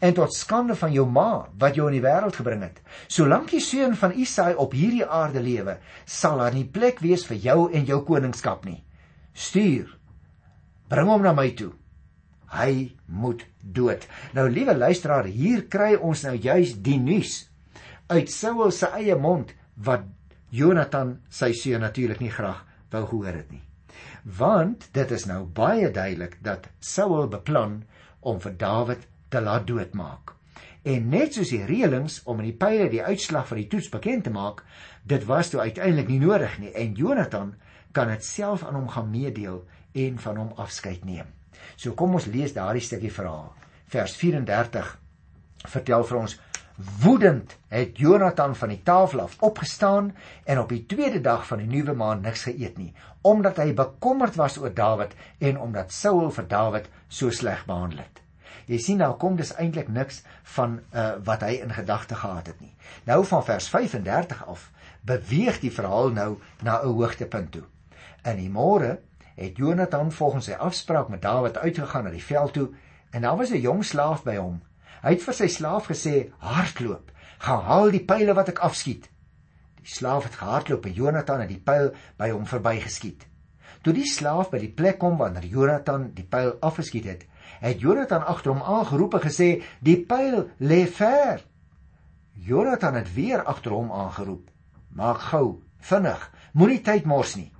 en 0.00 0.14
tot 0.14 0.32
skande 0.32 0.76
van 0.78 0.92
jou 0.94 1.02
ma 1.10 1.48
wat 1.58 1.74
jou 1.76 1.88
in 1.90 1.96
die 1.96 2.04
wêreld 2.04 2.36
gebring 2.38 2.62
het. 2.62 2.78
Solank 3.10 3.50
die 3.50 3.60
seun 3.60 3.96
van 3.98 4.14
Isaai 4.14 4.54
op 4.54 4.72
hierdie 4.72 5.04
aarde 5.04 5.42
lewe, 5.42 5.74
sal 6.06 6.38
daar 6.38 6.54
nie 6.54 6.64
plek 6.64 7.02
wees 7.02 7.26
vir 7.26 7.40
jou 7.42 7.58
en 7.74 7.84
jou 7.88 7.98
koningskap 8.06 8.64
nie. 8.64 8.78
Stuur. 9.34 9.90
Bring 10.90 11.06
hom 11.06 11.22
na 11.22 11.32
my 11.36 11.50
toe. 11.54 11.70
Hy 12.50 12.90
moet 13.06 13.44
dood. 13.62 14.06
Nou 14.34 14.48
liewe 14.50 14.74
luisteraar, 14.74 15.28
hier 15.30 15.68
kry 15.70 15.94
ons 15.94 16.24
nou 16.26 16.34
juis 16.34 16.74
die 16.82 16.98
nuus 16.98 17.44
uit 18.10 18.30
Saul 18.32 18.72
se 18.74 18.88
eie 18.98 19.14
mond 19.14 19.52
wat 19.86 20.08
Jonathan 20.50 21.20
sy 21.30 21.52
seun 21.54 21.84
natuurlik 21.86 22.18
nie 22.18 22.32
graag 22.34 22.64
wou 22.90 23.04
gehoor 23.06 23.36
het 23.38 23.52
nie. 23.54 23.62
Want 24.24 24.88
dit 24.96 25.14
is 25.14 25.28
nou 25.30 25.44
baie 25.46 25.92
duidelik 25.94 26.40
dat 26.42 26.66
Saul 26.82 27.30
beplan 27.30 27.84
om 28.26 28.42
vir 28.42 28.58
Dawid 28.58 29.06
te 29.30 29.40
laat 29.40 29.68
doodmaak. 29.70 30.34
En 30.82 31.10
net 31.12 31.36
soos 31.36 31.52
die 31.54 31.62
reëlings 31.68 32.22
om 32.26 32.40
in 32.42 32.50
die 32.50 32.58
pile 32.58 32.88
die 32.90 33.04
uitslag 33.04 33.46
van 33.46 33.60
die 33.60 33.68
toets 33.70 33.92
bekend 33.92 34.26
te 34.26 34.34
maak, 34.34 34.64
dit 35.06 35.22
was 35.28 35.52
toe 35.52 35.60
uiteindelik 35.62 36.10
nie 36.10 36.22
nodig 36.24 36.58
nie 36.58 36.74
en 36.74 36.98
Jonathan 36.98 37.54
kan 37.92 38.08
dit 38.08 38.24
self 38.24 38.64
aan 38.64 38.74
hom 38.74 38.88
gaan 38.88 39.10
meedeel 39.10 39.64
en 39.92 40.18
van 40.18 40.36
hom 40.36 40.52
afskeid 40.56 41.04
neem. 41.04 41.26
So 41.76 41.92
kom 41.92 42.14
ons 42.14 42.26
lees 42.30 42.54
daardie 42.54 42.82
stukkie 42.84 43.12
verhaal. 43.12 43.52
Vers 43.90 44.14
34 44.16 44.98
vertel 45.68 46.04
vir 46.04 46.18
ons 46.18 46.38
woedend 47.02 47.56
het 47.68 47.98
Jonathan 47.98 48.54
van 48.56 48.68
die 48.72 48.80
tafel 48.82 49.20
af 49.20 49.36
opgestaan 49.44 50.14
en 50.44 50.58
op 50.58 50.68
die 50.68 50.86
tweede 50.86 51.20
dag 51.20 51.46
van 51.46 51.58
die 51.58 51.68
nuwe 51.68 51.92
maand 51.94 52.22
niks 52.22 52.46
geëet 52.48 52.78
nie 52.78 52.92
omdat 53.20 53.58
hy 53.60 53.74
bekommerd 53.76 54.38
was 54.40 54.56
oor 54.58 54.72
Dawid 54.74 55.12
en 55.38 55.58
omdat 55.60 55.92
Saul 55.92 56.30
vir 56.32 56.46
Dawid 56.48 56.88
so 57.08 57.30
sleg 57.30 57.66
behandel 57.68 57.98
het. 58.00 58.22
Jy 58.70 58.78
sien 58.80 59.00
nou 59.02 59.10
kom 59.20 59.36
dis 59.36 59.52
eintlik 59.60 59.90
niks 59.92 60.22
van 60.56 60.78
uh, 60.94 61.18
wat 61.26 61.44
hy 61.44 61.58
in 61.60 61.74
gedagte 61.74 62.16
gehad 62.16 62.46
het 62.48 62.60
nie. 62.60 62.72
Nou 63.04 63.24
van 63.26 63.44
vers 63.44 63.68
35 63.68 64.44
af 64.46 64.70
beweeg 65.04 65.60
die 65.60 65.72
verhaal 65.74 66.14
nou 66.16 66.30
na 66.62 66.80
'n 66.80 66.96
hoogtepunt 66.96 67.52
toe. 67.52 67.66
In 68.22 68.36
die 68.36 68.50
môre 68.50 68.98
het 69.34 69.56
Jonathan 69.56 70.12
volgens 70.12 70.50
sy 70.50 70.56
afspraak 70.60 71.08
met 71.08 71.22
Dawid 71.22 71.56
uitgegaan 71.56 72.04
na 72.04 72.10
die 72.12 72.24
veld 72.24 72.52
toe 72.52 72.68
en 73.10 73.22
daar 73.22 73.36
was 73.36 73.50
'n 73.50 73.60
jong 73.60 73.84
slaaf 73.84 74.22
by 74.22 74.36
hom. 74.36 74.60
Hy 75.02 75.10
het 75.10 75.22
vir 75.22 75.34
sy 75.34 75.46
slaaf 75.48 75.86
gesê: 75.86 76.32
"Hardloop, 76.38 77.12
gaan 77.38 77.64
haal 77.64 77.90
die 77.90 78.04
pile 78.04 78.34
wat 78.34 78.48
ek 78.48 78.58
afskiet." 78.58 79.08
Die 79.80 79.88
slaaf 79.88 80.24
het 80.24 80.34
gehardloop 80.34 80.86
en 80.86 80.92
Jonathan 80.92 81.40
het 81.40 81.48
die 81.48 81.62
pyl 81.64 81.92
by 82.16 82.30
hom 82.30 82.46
verbygeskiet. 82.46 83.26
Toe 83.82 83.92
die 83.92 84.04
slaaf 84.04 84.50
by 84.50 84.58
die 84.58 84.72
plek 84.72 84.98
kom 84.98 85.16
waar 85.16 85.44
Jonathan 85.44 86.10
die 86.14 86.24
pyl 86.24 86.56
afgeskiet 86.60 87.04
het, 87.04 87.26
het 87.60 87.80
Jonathan 87.80 88.26
agter 88.26 88.52
hom 88.52 88.62
aangeroep 88.62 89.14
en 89.14 89.20
gesê: 89.20 89.62
"Die 89.80 90.04
pyl 90.04 90.50
lê 90.58 90.86
ver." 90.86 91.44
Jonathan 92.34 92.94
het 92.94 93.14
weer 93.14 93.42
agter 93.42 93.72
hom 93.72 93.92
aangeroep: 93.92 94.50
"Maak 94.88 95.18
gou, 95.20 95.62
vinnig, 95.78 96.30
moenie 96.52 96.80
tyd 96.80 97.04
mors 97.04 97.36
nie." 97.36 97.52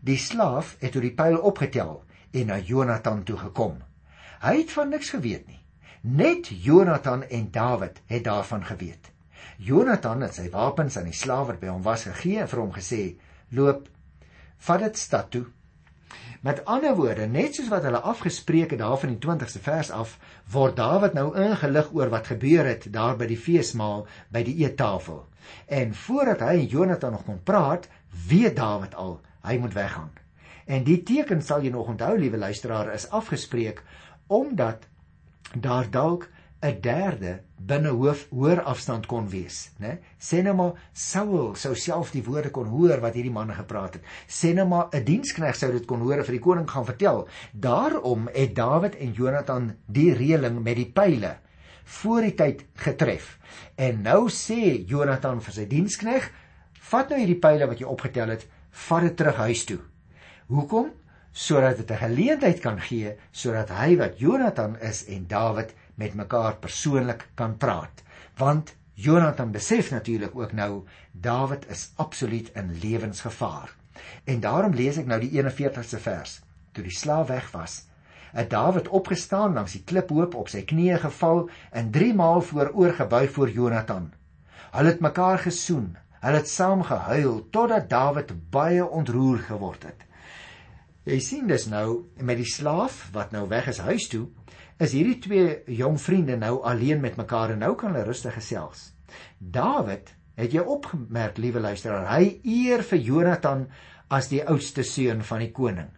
Die 0.00 0.18
slaaf 0.18 0.76
het 0.80 0.92
toe 0.92 1.02
die 1.04 1.14
pyl 1.14 1.38
opgetel 1.38 2.02
en 2.32 2.46
na 2.46 2.58
Jonathan 2.58 3.22
toe 3.24 3.36
gekom. 3.36 3.78
Hy 4.40 4.54
het 4.62 4.72
van 4.72 4.88
niks 4.88 5.12
geweet 5.16 5.46
nie. 5.46 5.60
Net 6.00 6.48
Jonathan 6.48 7.22
en 7.28 7.50
Dawid 7.52 8.00
het 8.06 8.24
daarvan 8.24 8.64
geweet. 8.64 9.10
Jonathan 9.56 10.24
het 10.24 10.34
sy 10.34 10.48
wapens 10.50 10.96
aan 10.96 11.10
die 11.10 11.16
slaaf 11.16 11.50
wat 11.52 11.60
by 11.60 11.68
hom 11.68 11.84
was 11.84 12.06
gegee 12.08 12.40
en 12.40 12.48
vir 12.48 12.60
hom 12.60 12.72
gesê: 12.72 13.02
"Loop, 13.50 13.88
vat 14.56 14.80
dit 14.80 14.98
stad 14.98 15.30
toe 15.30 15.46
Met 16.40 16.64
ander 16.64 16.94
woorde, 16.96 17.26
net 17.28 17.54
soos 17.54 17.68
wat 17.68 17.84
hulle 17.84 17.98
afgespreek 18.00 18.70
het 18.72 18.80
daar 18.80 18.96
van 18.98 19.10
die 19.12 19.18
20ste 19.20 19.60
vers 19.60 19.90
af, 19.92 20.14
word 20.48 20.78
Dawid 20.78 21.12
nou 21.12 21.26
ingelig 21.36 21.90
oor 21.92 22.08
wat 22.08 22.30
gebeur 22.32 22.64
het 22.64 22.86
daar 22.94 23.18
by 23.20 23.26
die 23.28 23.36
feesmaal 23.36 24.06
by 24.32 24.40
die 24.46 24.54
eettafel. 24.64 25.26
En 25.68 25.92
voordat 25.94 26.40
hy 26.46 26.54
en 26.62 26.70
Jonathan 26.72 27.12
nog 27.12 27.26
kon 27.26 27.42
praat, 27.44 27.90
weet 28.30 28.56
Dawid 28.56 28.96
al, 28.96 29.18
hy 29.42 29.58
moet 29.58 29.74
weggaan. 29.74 30.10
En 30.66 30.84
die 30.84 31.02
teken 31.02 31.42
sal 31.42 31.64
jy 31.64 31.70
nog 31.70 31.88
onthou, 31.88 32.18
liewe 32.18 32.38
luisteraar, 32.38 32.92
is 32.94 33.08
afgespreek 33.10 33.82
omdat 34.26 34.86
daar 35.58 35.90
dalk 35.90 36.28
'n 36.60 36.80
derde 36.80 37.40
binne 37.56 37.88
hoof 37.88 38.26
hoër 38.30 38.60
afstand 38.62 39.06
kon 39.06 39.28
wees, 39.32 39.70
né? 39.80 39.98
Sê 40.20 40.42
nou 40.44 40.52
maar 40.54 40.72
Saul 40.92 41.54
sou 41.56 41.74
self 41.74 42.10
die 42.12 42.24
woorde 42.24 42.50
kon 42.50 42.68
hoor 42.68 43.00
wat 43.00 43.14
hierdie 43.16 43.32
manne 43.32 43.54
gepraat 43.56 43.96
het. 43.96 44.02
Sê 44.28 44.52
nou 44.54 44.66
maar 44.68 44.88
'n 44.92 45.04
dienskneg 45.04 45.56
sou 45.56 45.72
dit 45.72 45.86
kon 45.86 46.00
hoor 46.00 46.24
vir 46.24 46.36
die 46.36 46.44
koning 46.44 46.68
gaan 46.70 46.84
vertel. 46.84 47.28
Daarom 47.52 48.28
het 48.34 48.54
Dawid 48.54 48.94
en 48.96 49.12
Jonathan 49.12 49.76
die 49.86 50.12
reëling 50.14 50.62
met 50.62 50.76
die 50.76 50.92
pile 50.92 51.38
voor 51.84 52.20
die 52.20 52.34
tyd 52.34 52.64
getref. 52.74 53.38
En 53.74 54.02
nou 54.02 54.28
sê 54.28 54.86
Jonathan 54.86 55.40
vir 55.40 55.52
sy 55.52 55.66
dienskneg: 55.66 56.30
"Vat 56.72 57.08
nou 57.08 57.18
hierdie 57.18 57.40
pile 57.40 57.66
wat 57.66 57.78
jy 57.78 57.86
opgetel 57.86 58.28
het, 58.28 58.46
vat 58.70 59.00
dit 59.00 59.16
terug 59.16 59.36
huis 59.36 59.64
toe." 59.64 59.78
Hoekom? 60.46 60.90
Sodat 61.32 61.76
dit 61.76 61.90
'n 61.90 61.96
geleentheid 61.96 62.60
kan 62.60 62.80
gee 62.80 63.16
sodat 63.30 63.68
hy 63.68 63.96
wat 63.96 64.18
Jonathan 64.18 64.78
is 64.80 65.04
en 65.06 65.26
Dawid 65.26 65.74
met 65.94 66.14
mekaar 66.14 66.56
persoonlik 66.56 67.28
kan 67.34 67.56
praat. 67.56 68.02
Want 68.36 68.74
Jonathan 68.94 69.50
besef 69.50 69.90
natuurlik 69.90 70.36
ook 70.36 70.52
nou 70.52 70.86
Dawid 71.12 71.68
is 71.68 71.92
absoluut 71.96 72.50
in 72.54 72.78
lewensgevaar. 72.82 73.76
En 74.24 74.40
daarom 74.40 74.74
lees 74.74 74.96
ek 74.96 75.06
nou 75.06 75.20
die 75.20 75.30
41ste 75.30 76.00
vers. 76.00 76.40
Toe 76.72 76.84
die 76.84 76.94
slaaf 76.94 77.26
weg 77.26 77.50
was, 77.50 77.86
het 78.32 78.50
Dawid 78.50 78.88
opgestaan 78.88 79.54
langs 79.54 79.72
die 79.72 79.84
kliphoop 79.84 80.34
op 80.34 80.48
sy 80.48 80.62
knieë 80.64 81.00
geval 81.02 81.48
en 81.70 81.90
3 81.90 82.14
maal 82.14 82.42
vooroor 82.42 82.94
gebuig 82.94 83.30
voor 83.30 83.50
Jonathan. 83.50 84.12
Hulle 84.70 84.92
het 84.94 85.00
mekaar 85.00 85.38
gesoen. 85.38 85.96
Hulle 86.20 86.42
het 86.42 86.48
saam 86.52 86.82
gehuil 86.84 87.46
totdat 87.50 87.88
Dawid 87.88 88.32
baie 88.52 88.84
ontroer 88.84 89.40
geword 89.48 89.86
het. 89.88 90.02
Jy 91.08 91.18
sien 91.24 91.46
dus 91.48 91.64
nou 91.72 92.10
met 92.20 92.36
die 92.36 92.48
slaaf 92.48 93.06
wat 93.14 93.32
nou 93.32 93.46
weg 93.48 93.70
is 93.72 93.80
huis 93.80 94.08
toe, 94.12 94.26
is 94.80 94.92
hierdie 94.92 95.16
twee 95.24 95.76
jong 95.80 95.96
vriende 96.00 96.36
nou 96.36 96.58
alleen 96.64 97.00
met 97.00 97.16
mekaar 97.16 97.54
en 97.54 97.64
nou 97.64 97.72
kan 97.76 97.94
hulle 97.94 98.04
rustig 98.04 98.36
gesels. 98.36 98.90
Dawid, 99.38 100.12
het 100.36 100.52
jy 100.52 100.60
opgemerk, 100.60 101.40
liewe 101.40 101.60
luisteraar, 101.60 102.06
hy 102.12 102.36
eer 102.44 102.84
vir 102.84 103.00
Jonathan 103.00 103.64
as 104.12 104.28
die 104.28 104.42
oudste 104.44 104.84
seun 104.84 105.24
van 105.24 105.44
die 105.44 105.52
koning. 105.56 105.88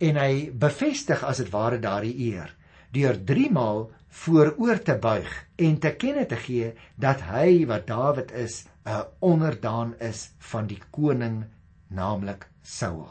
En 0.00 0.16
hy 0.16 0.48
bevestig 0.48 1.24
as 1.24 1.42
dit 1.42 1.52
ware 1.52 1.80
daardie 1.82 2.16
eer 2.30 2.54
deur 2.96 3.18
3 3.20 3.50
maal 3.52 3.82
vooroor 4.08 4.82
te 4.82 4.94
buig 4.94 5.46
en 5.56 5.78
te 5.78 5.92
kenne 5.94 6.26
te 6.26 6.36
gee 6.36 6.72
dat 6.96 7.20
hy 7.30 7.66
wat 7.66 7.86
Dawid 7.86 8.32
is, 8.32 8.66
'n 8.86 9.04
onderdaan 9.18 9.94
is 9.98 10.30
van 10.38 10.66
die 10.66 10.80
koning, 10.90 11.44
naamlik 11.88 12.46
Saul. 12.62 13.08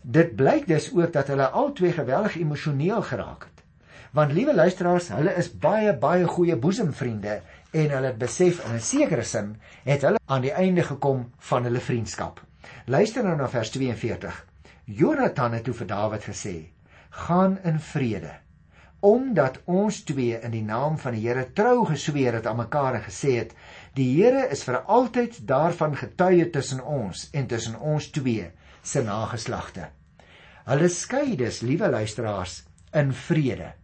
Dit 0.00 0.36
blyk 0.36 0.66
dus 0.66 0.90
ook 0.94 1.12
dat 1.12 1.26
hulle 1.26 1.48
albei 1.48 1.92
geweldig 1.92 2.36
emosioneel 2.36 3.02
geraak 3.02 3.44
het. 3.44 3.62
Want 4.12 4.32
liewe 4.32 4.54
luisteraars, 4.54 5.08
hulle 5.08 5.34
is 5.34 5.58
baie 5.58 5.96
baie 5.98 6.26
goeie 6.26 6.56
boesemvriende 6.56 7.40
en 7.70 7.90
hulle 7.90 8.06
het 8.06 8.18
besef 8.18 8.60
in 8.66 8.74
'n 8.74 8.80
sekere 8.80 9.22
sin 9.22 9.56
het 9.84 10.02
hulle 10.02 10.20
aan 10.26 10.42
die 10.42 10.52
einde 10.52 10.82
gekom 10.82 11.30
van 11.38 11.64
hulle 11.64 11.80
vriendskap. 11.80 12.40
Luister 12.86 13.24
nou 13.24 13.36
na 13.36 13.48
vers 13.48 13.70
42. 13.70 14.46
Jonathan 14.84 15.52
het 15.52 15.64
toe 15.64 15.74
vir 15.74 15.86
Dawid 15.86 16.24
gesê: 16.24 16.68
"Gaan 17.10 17.58
in 17.64 17.80
vrede, 17.80 18.30
omdat 19.04 19.58
ons 19.68 20.00
twee 20.08 20.38
in 20.40 20.54
die 20.54 20.64
naam 20.64 20.96
van 20.98 21.12
die 21.16 21.26
Here 21.26 21.44
trou 21.52 21.84
gesweer 21.90 22.38
het 22.38 22.46
aan 22.48 22.62
mekaar 22.62 22.98
en 22.98 23.04
gesê 23.04 23.34
het: 23.36 23.52
Die 23.94 24.08
Here 24.16 24.46
is 24.50 24.64
vir 24.64 24.80
altyd 24.80 25.42
daarvan 25.48 25.96
getuie 25.96 26.48
tussen 26.50 26.80
ons 26.80 27.28
en 27.32 27.46
tussen 27.46 27.76
ons 27.80 28.08
twee 28.10 28.50
se 28.82 29.04
nageslagte." 29.04 29.90
Hulle 30.64 30.88
skei 30.88 31.36
dus, 31.36 31.60
liewe 31.60 31.90
luisteraars, 31.92 32.62
in 32.96 33.12
vrede 33.12 33.74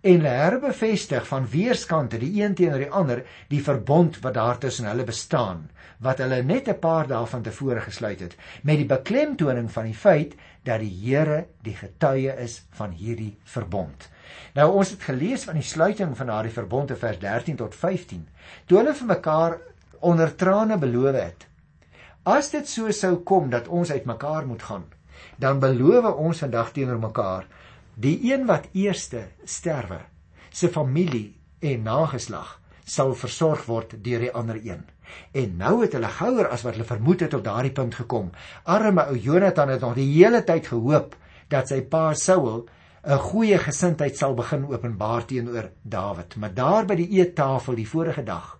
en 0.00 0.20
herbevestig 0.22 1.26
van 1.26 1.48
weerskante 1.50 2.18
die 2.18 2.42
een 2.42 2.54
teenoor 2.54 2.84
die 2.84 2.90
ander 2.90 3.24
die 3.48 3.62
verbond 3.62 4.20
wat 4.22 4.34
daar 4.34 4.58
tussen 4.58 4.86
hulle 4.86 5.04
bestaan 5.04 5.64
wat 5.98 6.18
hulle 6.22 6.42
net 6.42 6.68
'n 6.68 6.78
paar 6.78 7.06
dae 7.06 7.26
van 7.26 7.42
tevore 7.42 7.80
gesluit 7.80 8.20
het 8.20 8.36
met 8.62 8.76
die 8.76 8.86
beklemtoning 8.86 9.72
van 9.72 9.84
die 9.84 9.94
feit 9.94 10.34
dat 10.62 10.80
die 10.80 10.94
Here 11.02 11.46
die 11.62 11.74
getuie 11.74 12.32
is 12.36 12.62
van 12.70 12.90
hierdie 12.90 13.36
verbond. 13.44 14.08
Nou 14.54 14.72
ons 14.72 14.90
het 14.90 15.02
gelees 15.02 15.44
van 15.44 15.54
die 15.54 15.62
sluiting 15.62 16.16
van 16.16 16.26
daardie 16.26 16.52
verbond 16.52 16.90
in 16.90 16.96
vers 16.96 17.18
13 17.18 17.56
tot 17.56 17.74
15. 17.74 18.28
Toe 18.66 18.78
hulle 18.78 18.94
vir 18.94 19.06
mekaar 19.06 19.58
onder 20.00 20.34
trane 20.36 20.78
beloof 20.78 21.14
het: 21.14 21.46
As 22.22 22.50
dit 22.50 22.68
so 22.68 22.90
sou 22.90 23.16
kom 23.16 23.50
dat 23.50 23.68
ons 23.68 23.90
uitmekaar 23.90 24.46
moet 24.46 24.62
gaan, 24.62 24.84
dan 25.36 25.58
beloof 25.58 26.14
ons 26.14 26.38
vandag 26.38 26.72
teenoor 26.72 26.98
mekaar 26.98 27.46
Die 27.98 28.18
een 28.30 28.44
wat 28.46 28.68
eerste 28.78 29.24
sterwe, 29.42 29.98
se 30.54 30.68
familie 30.70 31.34
en 31.58 31.82
nageslag 31.82 32.60
sal 32.86 33.10
versorg 33.18 33.64
word 33.66 33.96
deur 34.04 34.22
die 34.22 34.30
ander 34.30 34.60
een. 34.62 34.84
En 35.34 35.56
nou 35.58 35.80
het 35.82 35.96
hulle 35.96 36.10
gouer 36.14 36.46
as 36.46 36.62
wat 36.62 36.76
hulle 36.76 36.86
vermoed 36.86 37.24
het 37.26 37.34
op 37.34 37.42
daardie 37.44 37.72
punt 37.74 37.96
gekom. 37.98 38.28
Arme 38.62 39.02
ou 39.10 39.16
Jonathan 39.18 39.72
het 39.74 39.82
nog 39.82 39.96
die 39.98 40.06
hele 40.12 40.44
tyd 40.46 40.70
gehoop 40.70 41.16
dat 41.50 41.72
sy 41.72 41.80
pa 41.82 42.12
Saul 42.14 42.68
'n 43.02 43.18
goeie 43.18 43.58
gesindheid 43.58 44.16
sal 44.16 44.34
begin 44.34 44.68
openbaar 44.70 45.24
teenoor 45.24 45.70
Dawid. 45.82 46.36
Maar 46.36 46.54
daar 46.54 46.84
by 46.86 46.94
die 46.94 47.10
eettafel 47.18 47.74
die 47.74 47.88
vorige 47.88 48.22
dag 48.22 48.58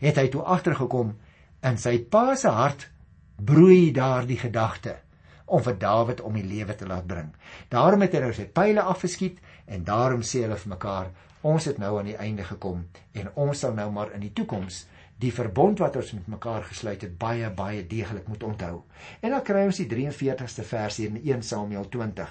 het 0.00 0.16
hy 0.16 0.28
toe 0.28 0.42
agtergekom 0.42 1.14
in 1.62 1.78
sy 1.78 1.98
pa 1.98 2.34
se 2.34 2.48
hart 2.48 2.90
broei 3.36 3.92
daardie 3.92 4.38
gedagte 4.38 4.96
om 5.50 5.62
vir 5.66 5.78
Dawid 5.82 6.20
om 6.26 6.36
die 6.38 6.46
lewe 6.46 6.76
te 6.78 6.86
laat 6.86 7.06
bring. 7.10 7.32
Daarom 7.68 8.04
het 8.06 8.14
hy 8.14 8.22
nou 8.24 8.32
sy 8.36 8.46
pile 8.54 8.86
afgeskiet 8.92 9.40
en 9.66 9.84
daarom 9.84 10.22
sê 10.26 10.44
hulle 10.46 10.58
vir 10.62 10.74
mekaar 10.76 11.10
ons 11.40 11.64
het 11.64 11.78
nou 11.80 11.94
aan 11.98 12.10
die 12.10 12.18
einde 12.20 12.44
gekom 12.44 12.84
en 13.16 13.30
ons 13.34 13.62
sal 13.64 13.72
nou 13.74 13.88
maar 13.94 14.12
in 14.16 14.24
die 14.26 14.34
toekoms 14.36 14.84
die 15.20 15.32
verbond 15.32 15.80
wat 15.82 15.96
ons 16.00 16.12
met 16.16 16.28
mekaar 16.32 16.64
gesluit 16.68 17.02
het 17.04 17.16
baie 17.20 17.50
baie 17.52 17.82
deeglik 17.86 18.28
moet 18.28 18.42
onthou. 18.42 18.82
En 19.20 19.34
dan 19.34 19.44
kry 19.44 19.66
ons 19.68 19.80
die 19.82 19.88
43ste 19.90 20.64
vers 20.64 20.96
hier 20.96 21.12
in 21.12 21.20
1 21.20 21.44
Samuel 21.44 21.88
20. 21.92 22.30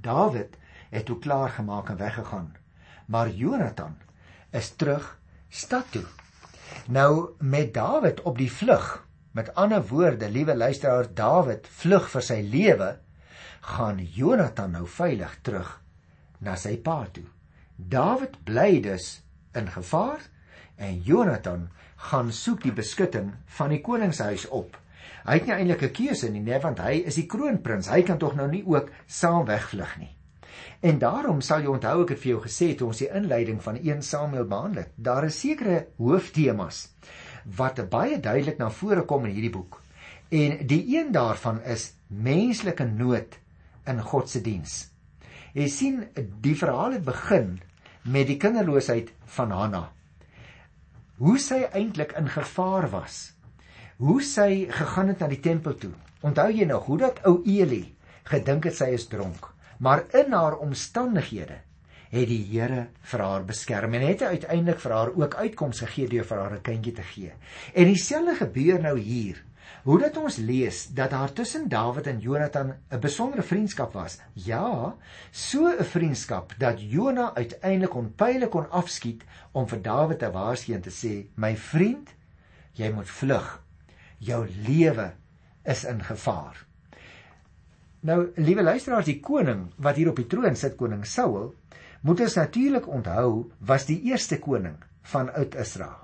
Dawid 0.00 0.56
het 0.90 1.04
toe 1.06 1.18
klaar 1.18 1.52
gemaak 1.58 1.92
en 1.92 2.00
weggegaan. 2.00 2.54
Maar 3.06 3.28
Jonathan 3.28 3.98
is 4.50 4.72
terug 4.80 5.18
stad 5.48 5.92
toe. 5.92 6.06
Nou 6.88 7.30
met 7.38 7.74
Dawid 7.74 8.22
op 8.22 8.38
die 8.38 8.52
vlug. 8.52 9.04
Met 9.30 9.54
ander 9.54 9.86
woorde, 9.86 10.30
liewe 10.30 10.56
luisteraar, 10.56 11.06
Dawid 11.14 11.68
vlug 11.70 12.08
vir 12.10 12.24
sy 12.26 12.40
lewe, 12.42 12.88
gaan 13.62 14.00
Jonathan 14.02 14.72
nou 14.74 14.86
veilig 14.90 15.36
terug 15.46 15.76
na 16.42 16.56
sy 16.58 16.74
pa 16.82 17.04
toe. 17.14 17.28
Dawid 17.76 18.40
bly 18.44 18.80
dus 18.82 19.20
in 19.54 19.70
gevaar 19.70 20.24
en 20.76 20.98
Jonathan 21.06 21.68
gaan 22.10 22.32
soek 22.34 22.64
die 22.64 22.74
beskutting 22.74 23.30
van 23.58 23.70
die 23.70 23.82
koningshuis 23.84 24.48
op. 24.48 24.74
Hy 25.28 25.36
het 25.36 25.46
nie 25.46 25.54
eintlik 25.54 25.82
'n 25.82 25.92
keuse 25.94 26.30
nie, 26.30 26.40
nee, 26.40 26.58
want 26.58 26.78
hy 26.80 27.04
is 27.06 27.14
die 27.14 27.26
kroonprins. 27.26 27.88
Hy 27.88 28.02
kan 28.02 28.18
tog 28.18 28.34
nou 28.34 28.48
nie 28.48 28.64
ook 28.66 28.90
saam 29.06 29.44
wegvlug 29.46 29.98
nie. 29.98 30.16
En 30.80 30.98
daarom 30.98 31.40
sal 31.40 31.60
jy 31.60 31.66
onthou 31.66 32.02
ek 32.02 32.08
het 32.08 32.18
vir 32.18 32.32
jou 32.32 32.40
gesê 32.42 32.74
toe 32.74 32.88
ons 32.88 32.98
die 32.98 33.12
inleiding 33.14 33.62
van 33.62 33.76
1 33.76 34.02
Samuel 34.02 34.44
behandel 34.44 34.82
het, 34.82 34.92
daar 34.96 35.24
is 35.24 35.40
sekere 35.40 35.86
hooftemas 35.98 36.88
wat 37.44 37.80
baie 37.90 38.20
duidelik 38.20 38.58
na 38.58 38.70
vore 38.70 39.04
kom 39.08 39.24
in 39.26 39.34
hierdie 39.34 39.52
boek. 39.54 39.80
En 40.30 40.66
die 40.66 40.82
een 40.96 41.12
daarvan 41.12 41.62
is 41.62 41.92
menslike 42.06 42.84
nood 42.84 43.38
in 43.86 44.00
God 44.00 44.30
se 44.30 44.40
diens. 44.40 44.88
Jy 45.54 45.68
sien 45.68 46.02
die 46.40 46.54
verhaal 46.54 46.98
het 46.98 47.04
begin 47.04 47.58
met 48.02 48.28
die 48.30 48.38
kinderloosheid 48.38 49.10
van 49.36 49.50
Hanna. 49.50 49.84
Hoe 51.18 51.38
sy 51.38 51.64
eintlik 51.72 52.14
in 52.16 52.30
gevaar 52.30 52.88
was. 52.90 53.32
Hoe 53.98 54.20
sy 54.22 54.66
gegaan 54.70 55.10
het 55.12 55.20
na 55.20 55.28
die 55.28 55.42
tempel 55.42 55.74
toe. 55.74 55.92
Onthou 56.22 56.48
jy 56.52 56.68
nog 56.68 56.86
hoe 56.86 56.98
dat 56.98 57.24
ou 57.26 57.40
Eli 57.44 57.84
gedink 58.30 58.68
het 58.70 58.76
sy 58.78 58.92
is 58.94 59.08
dronk? 59.10 59.50
maar 59.80 60.04
in 60.12 60.32
haar 60.32 60.56
omstandighede 60.56 61.60
het 62.10 62.26
die 62.26 62.42
Here 62.50 62.88
vir 63.12 63.22
haar 63.22 63.44
beskerm 63.46 63.94
en 63.94 64.02
het 64.02 64.22
uiteindelik 64.22 64.80
vir 64.82 64.94
haar 64.96 65.12
ook 65.14 65.34
uitkoms 65.34 65.82
gegee 65.84 66.08
deur 66.10 66.26
vir 66.26 66.38
haar 66.38 66.56
'n 66.56 66.62
kindjie 66.62 66.92
te 66.92 67.02
gee. 67.02 67.32
En 67.74 67.84
dieselfde 67.84 68.34
gebeur 68.34 68.80
nou 68.80 68.98
hier. 68.98 69.44
Hoe 69.82 69.98
dat 69.98 70.16
ons 70.16 70.36
lees 70.36 70.86
dat 70.86 71.10
daar 71.10 71.32
tussen 71.32 71.68
Dawid 71.68 72.06
en 72.06 72.18
Jonathan 72.18 72.74
'n 72.90 73.00
besondere 73.00 73.42
vriendskap 73.42 73.92
was. 73.92 74.18
Ja, 74.32 74.96
so 75.30 75.68
'n 75.68 75.84
vriendskap 75.84 76.54
dat 76.58 76.80
Jonah 76.80 77.34
uiteindelik 77.34 77.90
kon 77.90 78.14
pile 78.14 78.48
kon 78.48 78.70
afskiet 78.70 79.22
om 79.52 79.68
vir 79.68 79.82
Dawid 79.82 80.18
te 80.18 80.30
waarsku 80.30 80.72
en 80.72 80.80
te 80.80 80.90
sê: 80.90 81.26
"My 81.34 81.56
vriend, 81.56 82.08
jy 82.72 82.92
moet 82.92 83.08
vlug. 83.08 83.62
Jou 84.18 84.48
lewe 84.66 85.12
is 85.64 85.84
in 85.84 86.02
gevaar." 86.02 86.66
Nou, 88.00 88.32
liewe 88.34 88.62
luisteraars, 88.62 89.04
die 89.04 89.20
koning 89.20 89.72
wat 89.76 89.96
hier 89.96 90.08
op 90.08 90.16
die 90.16 90.26
troon 90.26 90.56
sit, 90.56 90.76
koning 90.76 91.06
Saul, 91.06 91.54
moet 92.00 92.20
ons 92.20 92.34
natuurlik 92.34 92.86
onthou, 92.88 93.50
was 93.58 93.86
die 93.88 94.00
eerste 94.08 94.38
koning 94.38 94.76
van 95.12 95.32
Oud-Israel. 95.34 95.98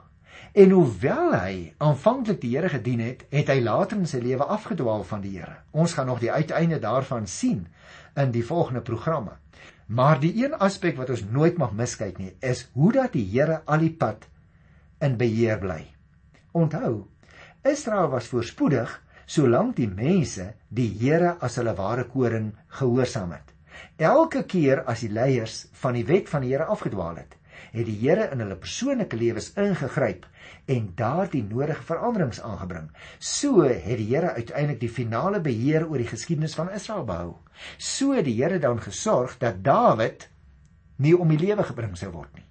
En 0.57 0.71
hoewel 0.73 1.33
hy 1.37 1.57
aanvanklik 1.85 2.41
die 2.41 2.55
Here 2.55 2.69
gedien 2.73 3.01
het, 3.05 3.25
het 3.33 3.51
hy 3.53 3.59
later 3.61 3.99
in 4.01 4.09
sy 4.09 4.21
lewe 4.25 4.45
afgedwaal 4.45 5.05
van 5.09 5.25
die 5.25 5.35
Here. 5.39 5.59
Ons 5.73 5.97
gaan 5.97 6.09
nog 6.09 6.21
die 6.23 6.33
uiteinde 6.33 6.79
daarvan 6.81 7.27
sien 7.29 7.67
in 8.17 8.33
die 8.33 8.45
volgende 8.45 8.81
programme. 8.81 9.37
Maar 9.87 10.21
die 10.21 10.33
een 10.45 10.55
aspek 10.55 10.97
wat 10.97 11.13
ons 11.13 11.25
nooit 11.31 11.59
mag 11.61 11.75
miskyk 11.77 12.19
nie, 12.19 12.33
is 12.41 12.67
hoe 12.73 12.93
dat 12.93 13.13
die 13.13 13.27
Here 13.33 13.61
al 13.65 13.85
die 13.85 13.93
pad 13.93 14.29
in 15.01 15.17
beheer 15.21 15.61
bly. 15.61 15.83
Onthou, 16.57 17.07
Israel 17.65 18.09
was 18.13 18.29
voorspoedig 18.33 19.03
solank 19.27 19.77
die 19.77 19.91
mense 19.91 20.53
die 20.69 20.89
Here 21.01 21.37
as 21.41 21.59
hulle 21.61 21.77
ware 21.77 22.07
koring 22.09 22.53
gehoorsaam 22.79 23.37
het. 23.37 23.56
Elke 23.97 24.45
keer 24.45 24.85
as 24.85 25.03
die 25.05 25.13
leiers 25.13 25.67
van 25.73 25.97
die 25.97 26.05
wet 26.07 26.29
van 26.29 26.45
die 26.45 26.53
Here 26.53 26.69
afgedwaal 26.73 27.17
het, 27.17 27.37
het 27.73 27.87
die 27.87 27.97
Here 28.01 28.29
in 28.33 28.43
hulle 28.45 28.57
persoonlike 28.61 29.17
lewens 29.17 29.53
ingegryp 29.61 30.27
en 30.71 30.91
daardie 30.99 31.43
nodige 31.45 31.83
veranderings 31.89 32.41
aangebring. 32.41 32.91
So 33.19 33.63
het 33.65 33.99
die 33.99 34.09
Here 34.11 34.35
uiteindelik 34.37 34.81
die 34.81 34.93
finale 34.93 35.41
beheer 35.41 35.87
oor 35.89 36.01
die 36.03 36.11
geskiedenis 36.11 36.57
van 36.59 36.73
Israel 36.73 37.05
behou. 37.09 37.31
So 37.79 38.17
het 38.17 38.27
die 38.29 38.37
Here 38.41 38.59
dan 38.63 38.83
gesorg 38.83 39.39
dat 39.43 39.63
Dawid 39.65 40.29
nie 40.97 41.17
om 41.17 41.29
die 41.29 41.41
lewe 41.41 41.65
gebring 41.65 41.97
sou 41.97 42.13
word 42.13 42.33
nie. 42.35 42.47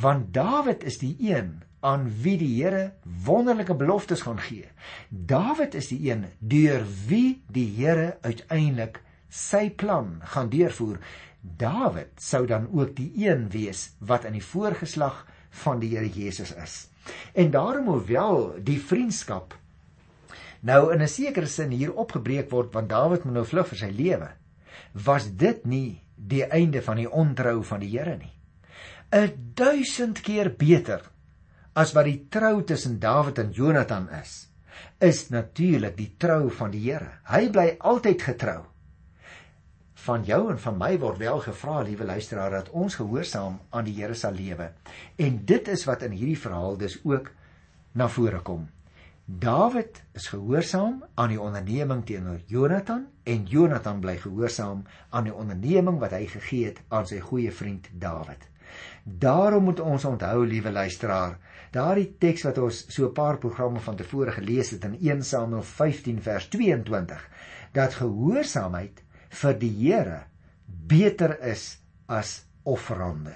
Want 0.00 0.32
Dawid 0.34 0.84
is 0.84 0.98
die 1.02 1.16
een 1.20 1.58
aan 1.80 2.08
wie 2.22 2.36
die 2.40 2.50
Here 2.56 2.92
wonderlike 3.24 3.74
beloftes 3.74 4.24
gaan 4.26 4.40
gee. 4.42 4.66
Dawid 5.08 5.74
is 5.78 5.90
die 5.92 6.00
een 6.10 6.26
deur 6.38 6.82
wie 7.06 7.42
die 7.52 7.68
Here 7.76 8.16
uiteindelik 8.20 9.02
sy 9.28 9.70
plan 9.70 10.20
gaan 10.34 10.50
deurvoer. 10.52 10.98
Dawid 11.40 12.18
sou 12.20 12.46
dan 12.46 12.68
ook 12.72 12.96
die 12.96 13.12
een 13.26 13.48
wees 13.50 13.92
wat 13.98 14.24
in 14.24 14.32
die 14.32 14.44
voorgeslag 14.44 15.26
van 15.64 15.80
die 15.80 15.94
Here 15.96 16.08
Jesus 16.08 16.52
is. 16.54 16.88
En 17.32 17.50
daarom 17.50 17.86
hoewel 17.86 18.58
die 18.64 18.80
vriendskap 18.80 19.54
nou 20.60 20.92
in 20.92 21.02
'n 21.02 21.08
sekere 21.08 21.46
sin 21.46 21.70
hier 21.70 21.94
opgebreek 21.94 22.50
word 22.50 22.74
want 22.74 22.88
Dawid 22.88 23.24
moet 23.24 23.34
nou 23.34 23.44
vlug 23.44 23.68
vir 23.68 23.78
sy 23.78 23.90
lewe, 23.90 24.28
was 24.92 25.36
dit 25.36 25.64
nie 25.66 26.02
die 26.16 26.44
einde 26.44 26.82
van 26.82 26.96
die 26.96 27.10
ontrou 27.10 27.62
van 27.62 27.80
die 27.80 27.98
Here 27.98 28.16
nie. 28.16 28.32
'n 29.12 29.52
duisend 29.54 30.20
keer 30.20 30.50
beter 30.50 31.00
as 31.74 31.94
wat 31.94 32.04
die 32.04 32.26
trou 32.28 32.62
tussen 32.62 32.98
Dawid 32.98 33.38
en 33.38 33.52
Jonathan 33.52 34.08
is, 34.08 34.48
is 35.00 35.28
natuurlik 35.30 35.96
die 35.96 36.14
trou 36.18 36.50
van 36.50 36.70
die 36.70 36.82
Here. 36.90 37.20
Hy 37.24 37.48
bly 37.50 37.76
altyd 37.78 38.22
getrou. 38.22 38.66
Van 40.04 40.24
jou 40.24 40.50
en 40.50 40.58
van 40.62 40.76
my 40.78 40.92
word 40.98 41.18
wel 41.18 41.40
gevra, 41.42 41.82
liewe 41.82 42.04
luisteraar, 42.04 42.50
dat 42.50 42.70
ons 42.70 42.94
gehoorsaam 42.94 43.60
aan 43.70 43.84
die 43.84 43.94
Here 43.98 44.14
sal 44.14 44.32
lewe. 44.32 44.72
En 45.16 45.44
dit 45.44 45.68
is 45.68 45.84
wat 45.84 46.02
in 46.06 46.14
hierdie 46.16 46.38
verhaal 46.38 46.76
dus 46.76 47.00
ook 47.04 47.32
na 47.92 48.08
vore 48.08 48.40
kom. 48.46 48.68
Dawid 49.28 50.02
is 50.16 50.30
gehoorsaam 50.32 51.02
aan 51.14 51.28
die 51.28 51.40
onderneming 51.40 52.04
teenoor 52.06 52.38
Jonathan 52.46 53.02
en 53.28 53.42
Jonathan 53.44 53.98
bly 54.00 54.14
gehoorsaam 54.22 54.86
aan 55.10 55.28
die 55.28 55.34
onderneming 55.34 55.98
wat 56.00 56.14
hy 56.16 56.22
gegee 56.32 56.70
het 56.70 56.78
aan 56.88 57.04
sy 57.10 57.18
goeie 57.20 57.52
vriend 57.52 57.90
Dawid. 57.92 58.46
Daarom 59.04 59.64
moet 59.68 59.80
ons 59.80 60.04
onthou, 60.04 60.46
liewe 60.46 60.72
luisteraar, 60.72 61.36
daardie 61.72 62.08
teks 62.20 62.46
wat 62.48 62.58
ons 62.62 62.84
so 62.88 63.08
'n 63.08 63.12
paar 63.12 63.38
programme 63.38 63.80
van 63.80 63.96
tevore 63.96 64.32
gelees 64.32 64.70
het 64.70 64.84
in 64.84 64.96
1 65.00 65.22
Samuel 65.22 65.62
15 65.62 66.22
vers 66.22 66.48
22 66.48 67.28
dat 67.72 67.94
gehoorsaamheid 68.00 69.02
vir 69.28 69.54
die 69.54 69.70
Here 69.70 70.24
beter 70.88 71.36
is 71.44 71.78
as 72.08 72.42
offerande. 72.64 73.34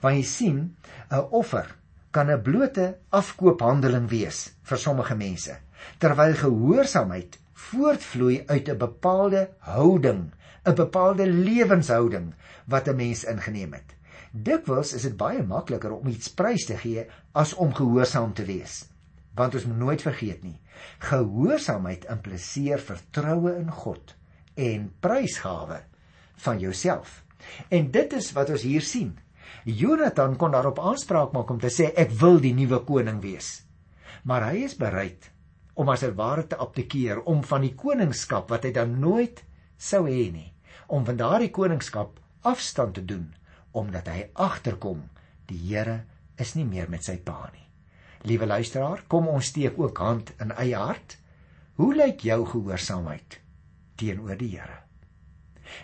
Want 0.00 0.16
jy 0.16 0.24
sien, 0.24 0.76
'n 1.10 1.28
offer 1.30 1.66
kan 2.10 2.30
'n 2.30 2.42
blote 2.42 2.86
afkoophandeling 3.10 4.08
wees 4.08 4.54
vir 4.62 4.78
sommige 4.78 5.16
mense, 5.16 5.56
terwyl 5.98 6.34
gehoorsaamheid 6.34 7.38
voortvloei 7.52 8.44
uit 8.46 8.68
'n 8.68 8.78
bepaalde 8.78 9.50
houding, 9.58 10.32
'n 10.64 10.74
bepaalde 10.74 11.26
lewenshouding 11.26 12.34
wat 12.66 12.88
'n 12.88 12.96
mens 12.96 13.24
ingeneem 13.24 13.72
het. 13.72 13.94
Dikwels 14.32 14.92
is 14.92 15.02
dit 15.02 15.16
baie 15.16 15.42
makliker 15.42 15.92
om 15.92 16.06
iets 16.06 16.28
prys 16.28 16.64
te 16.64 16.76
gee 16.76 17.06
as 17.32 17.54
om 17.54 17.74
gehoorsaam 17.74 18.32
te 18.34 18.44
wees. 18.44 18.88
Want 19.34 19.54
ons 19.54 19.64
moet 19.64 19.78
nooit 19.78 20.02
vergeet 20.02 20.42
nie, 20.42 20.60
gehoorsaamheid 20.98 22.04
impliseer 22.04 22.78
vertroue 22.78 23.56
in 23.56 23.70
God 23.70 24.16
en 24.54 24.88
prysgawe 25.00 25.82
van 26.44 26.58
jouself. 26.58 27.22
En 27.68 27.90
dit 27.90 28.12
is 28.12 28.32
wat 28.32 28.50
ons 28.54 28.62
hier 28.62 28.82
sien. 28.82 29.12
Jonathan 29.64 30.36
kon 30.36 30.52
daarop 30.54 30.80
aanspraak 30.80 31.32
maak 31.32 31.50
om 31.50 31.60
te 31.60 31.70
sê 31.72 31.90
ek 31.96 32.12
wil 32.20 32.40
die 32.40 32.54
nuwe 32.56 32.80
koning 32.88 33.20
wees. 33.22 33.64
Maar 34.24 34.50
hy 34.50 34.64
is 34.68 34.76
bereid 34.80 35.30
om 35.74 35.88
as 35.88 36.04
'n 36.04 36.14
ware 36.14 36.46
te 36.46 36.56
abdikeer 36.56 37.22
om 37.22 37.42
van 37.44 37.60
die 37.60 37.74
koningskap 37.74 38.48
wat 38.50 38.64
hy 38.64 38.72
dan 38.72 39.00
nooit 39.00 39.44
sou 39.76 40.06
hê 40.06 40.32
nie, 40.32 40.54
om 40.86 41.04
van 41.04 41.16
daardie 41.16 41.50
koningskap 41.50 42.20
afstand 42.42 42.94
te 42.94 43.04
doen 43.04 43.34
omdat 43.72 44.06
hy 44.08 44.30
agterkom 44.34 45.10
die 45.46 45.58
Here 45.58 46.04
is 46.38 46.54
nie 46.54 46.64
meer 46.64 46.88
met 46.88 47.04
sy 47.04 47.16
pa 47.16 47.50
nie. 47.52 47.66
Liewe 48.22 48.46
luisteraar, 48.46 49.02
kom 49.08 49.28
ons 49.28 49.46
steek 49.46 49.78
ook 49.78 49.98
hand 49.98 50.32
in 50.40 50.52
eie 50.52 50.76
hart. 50.76 51.18
Hoe 51.74 51.94
lyk 51.94 52.20
jou 52.20 52.46
gehoorsaamheid 52.46 53.43
teenoor 54.00 54.36
die 54.40 54.52
Here? 54.56 54.80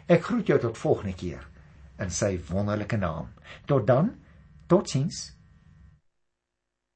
Ek 0.07 0.25
groet 0.29 0.51
jou 0.51 0.59
tot 0.61 0.79
volgende 0.79 1.15
keer 1.17 1.47
in 2.01 2.11
sy 2.15 2.37
wonderlike 2.51 2.97
naam. 2.97 3.31
Tot 3.69 3.87
dan, 3.87 4.15
totsiens. 4.71 5.31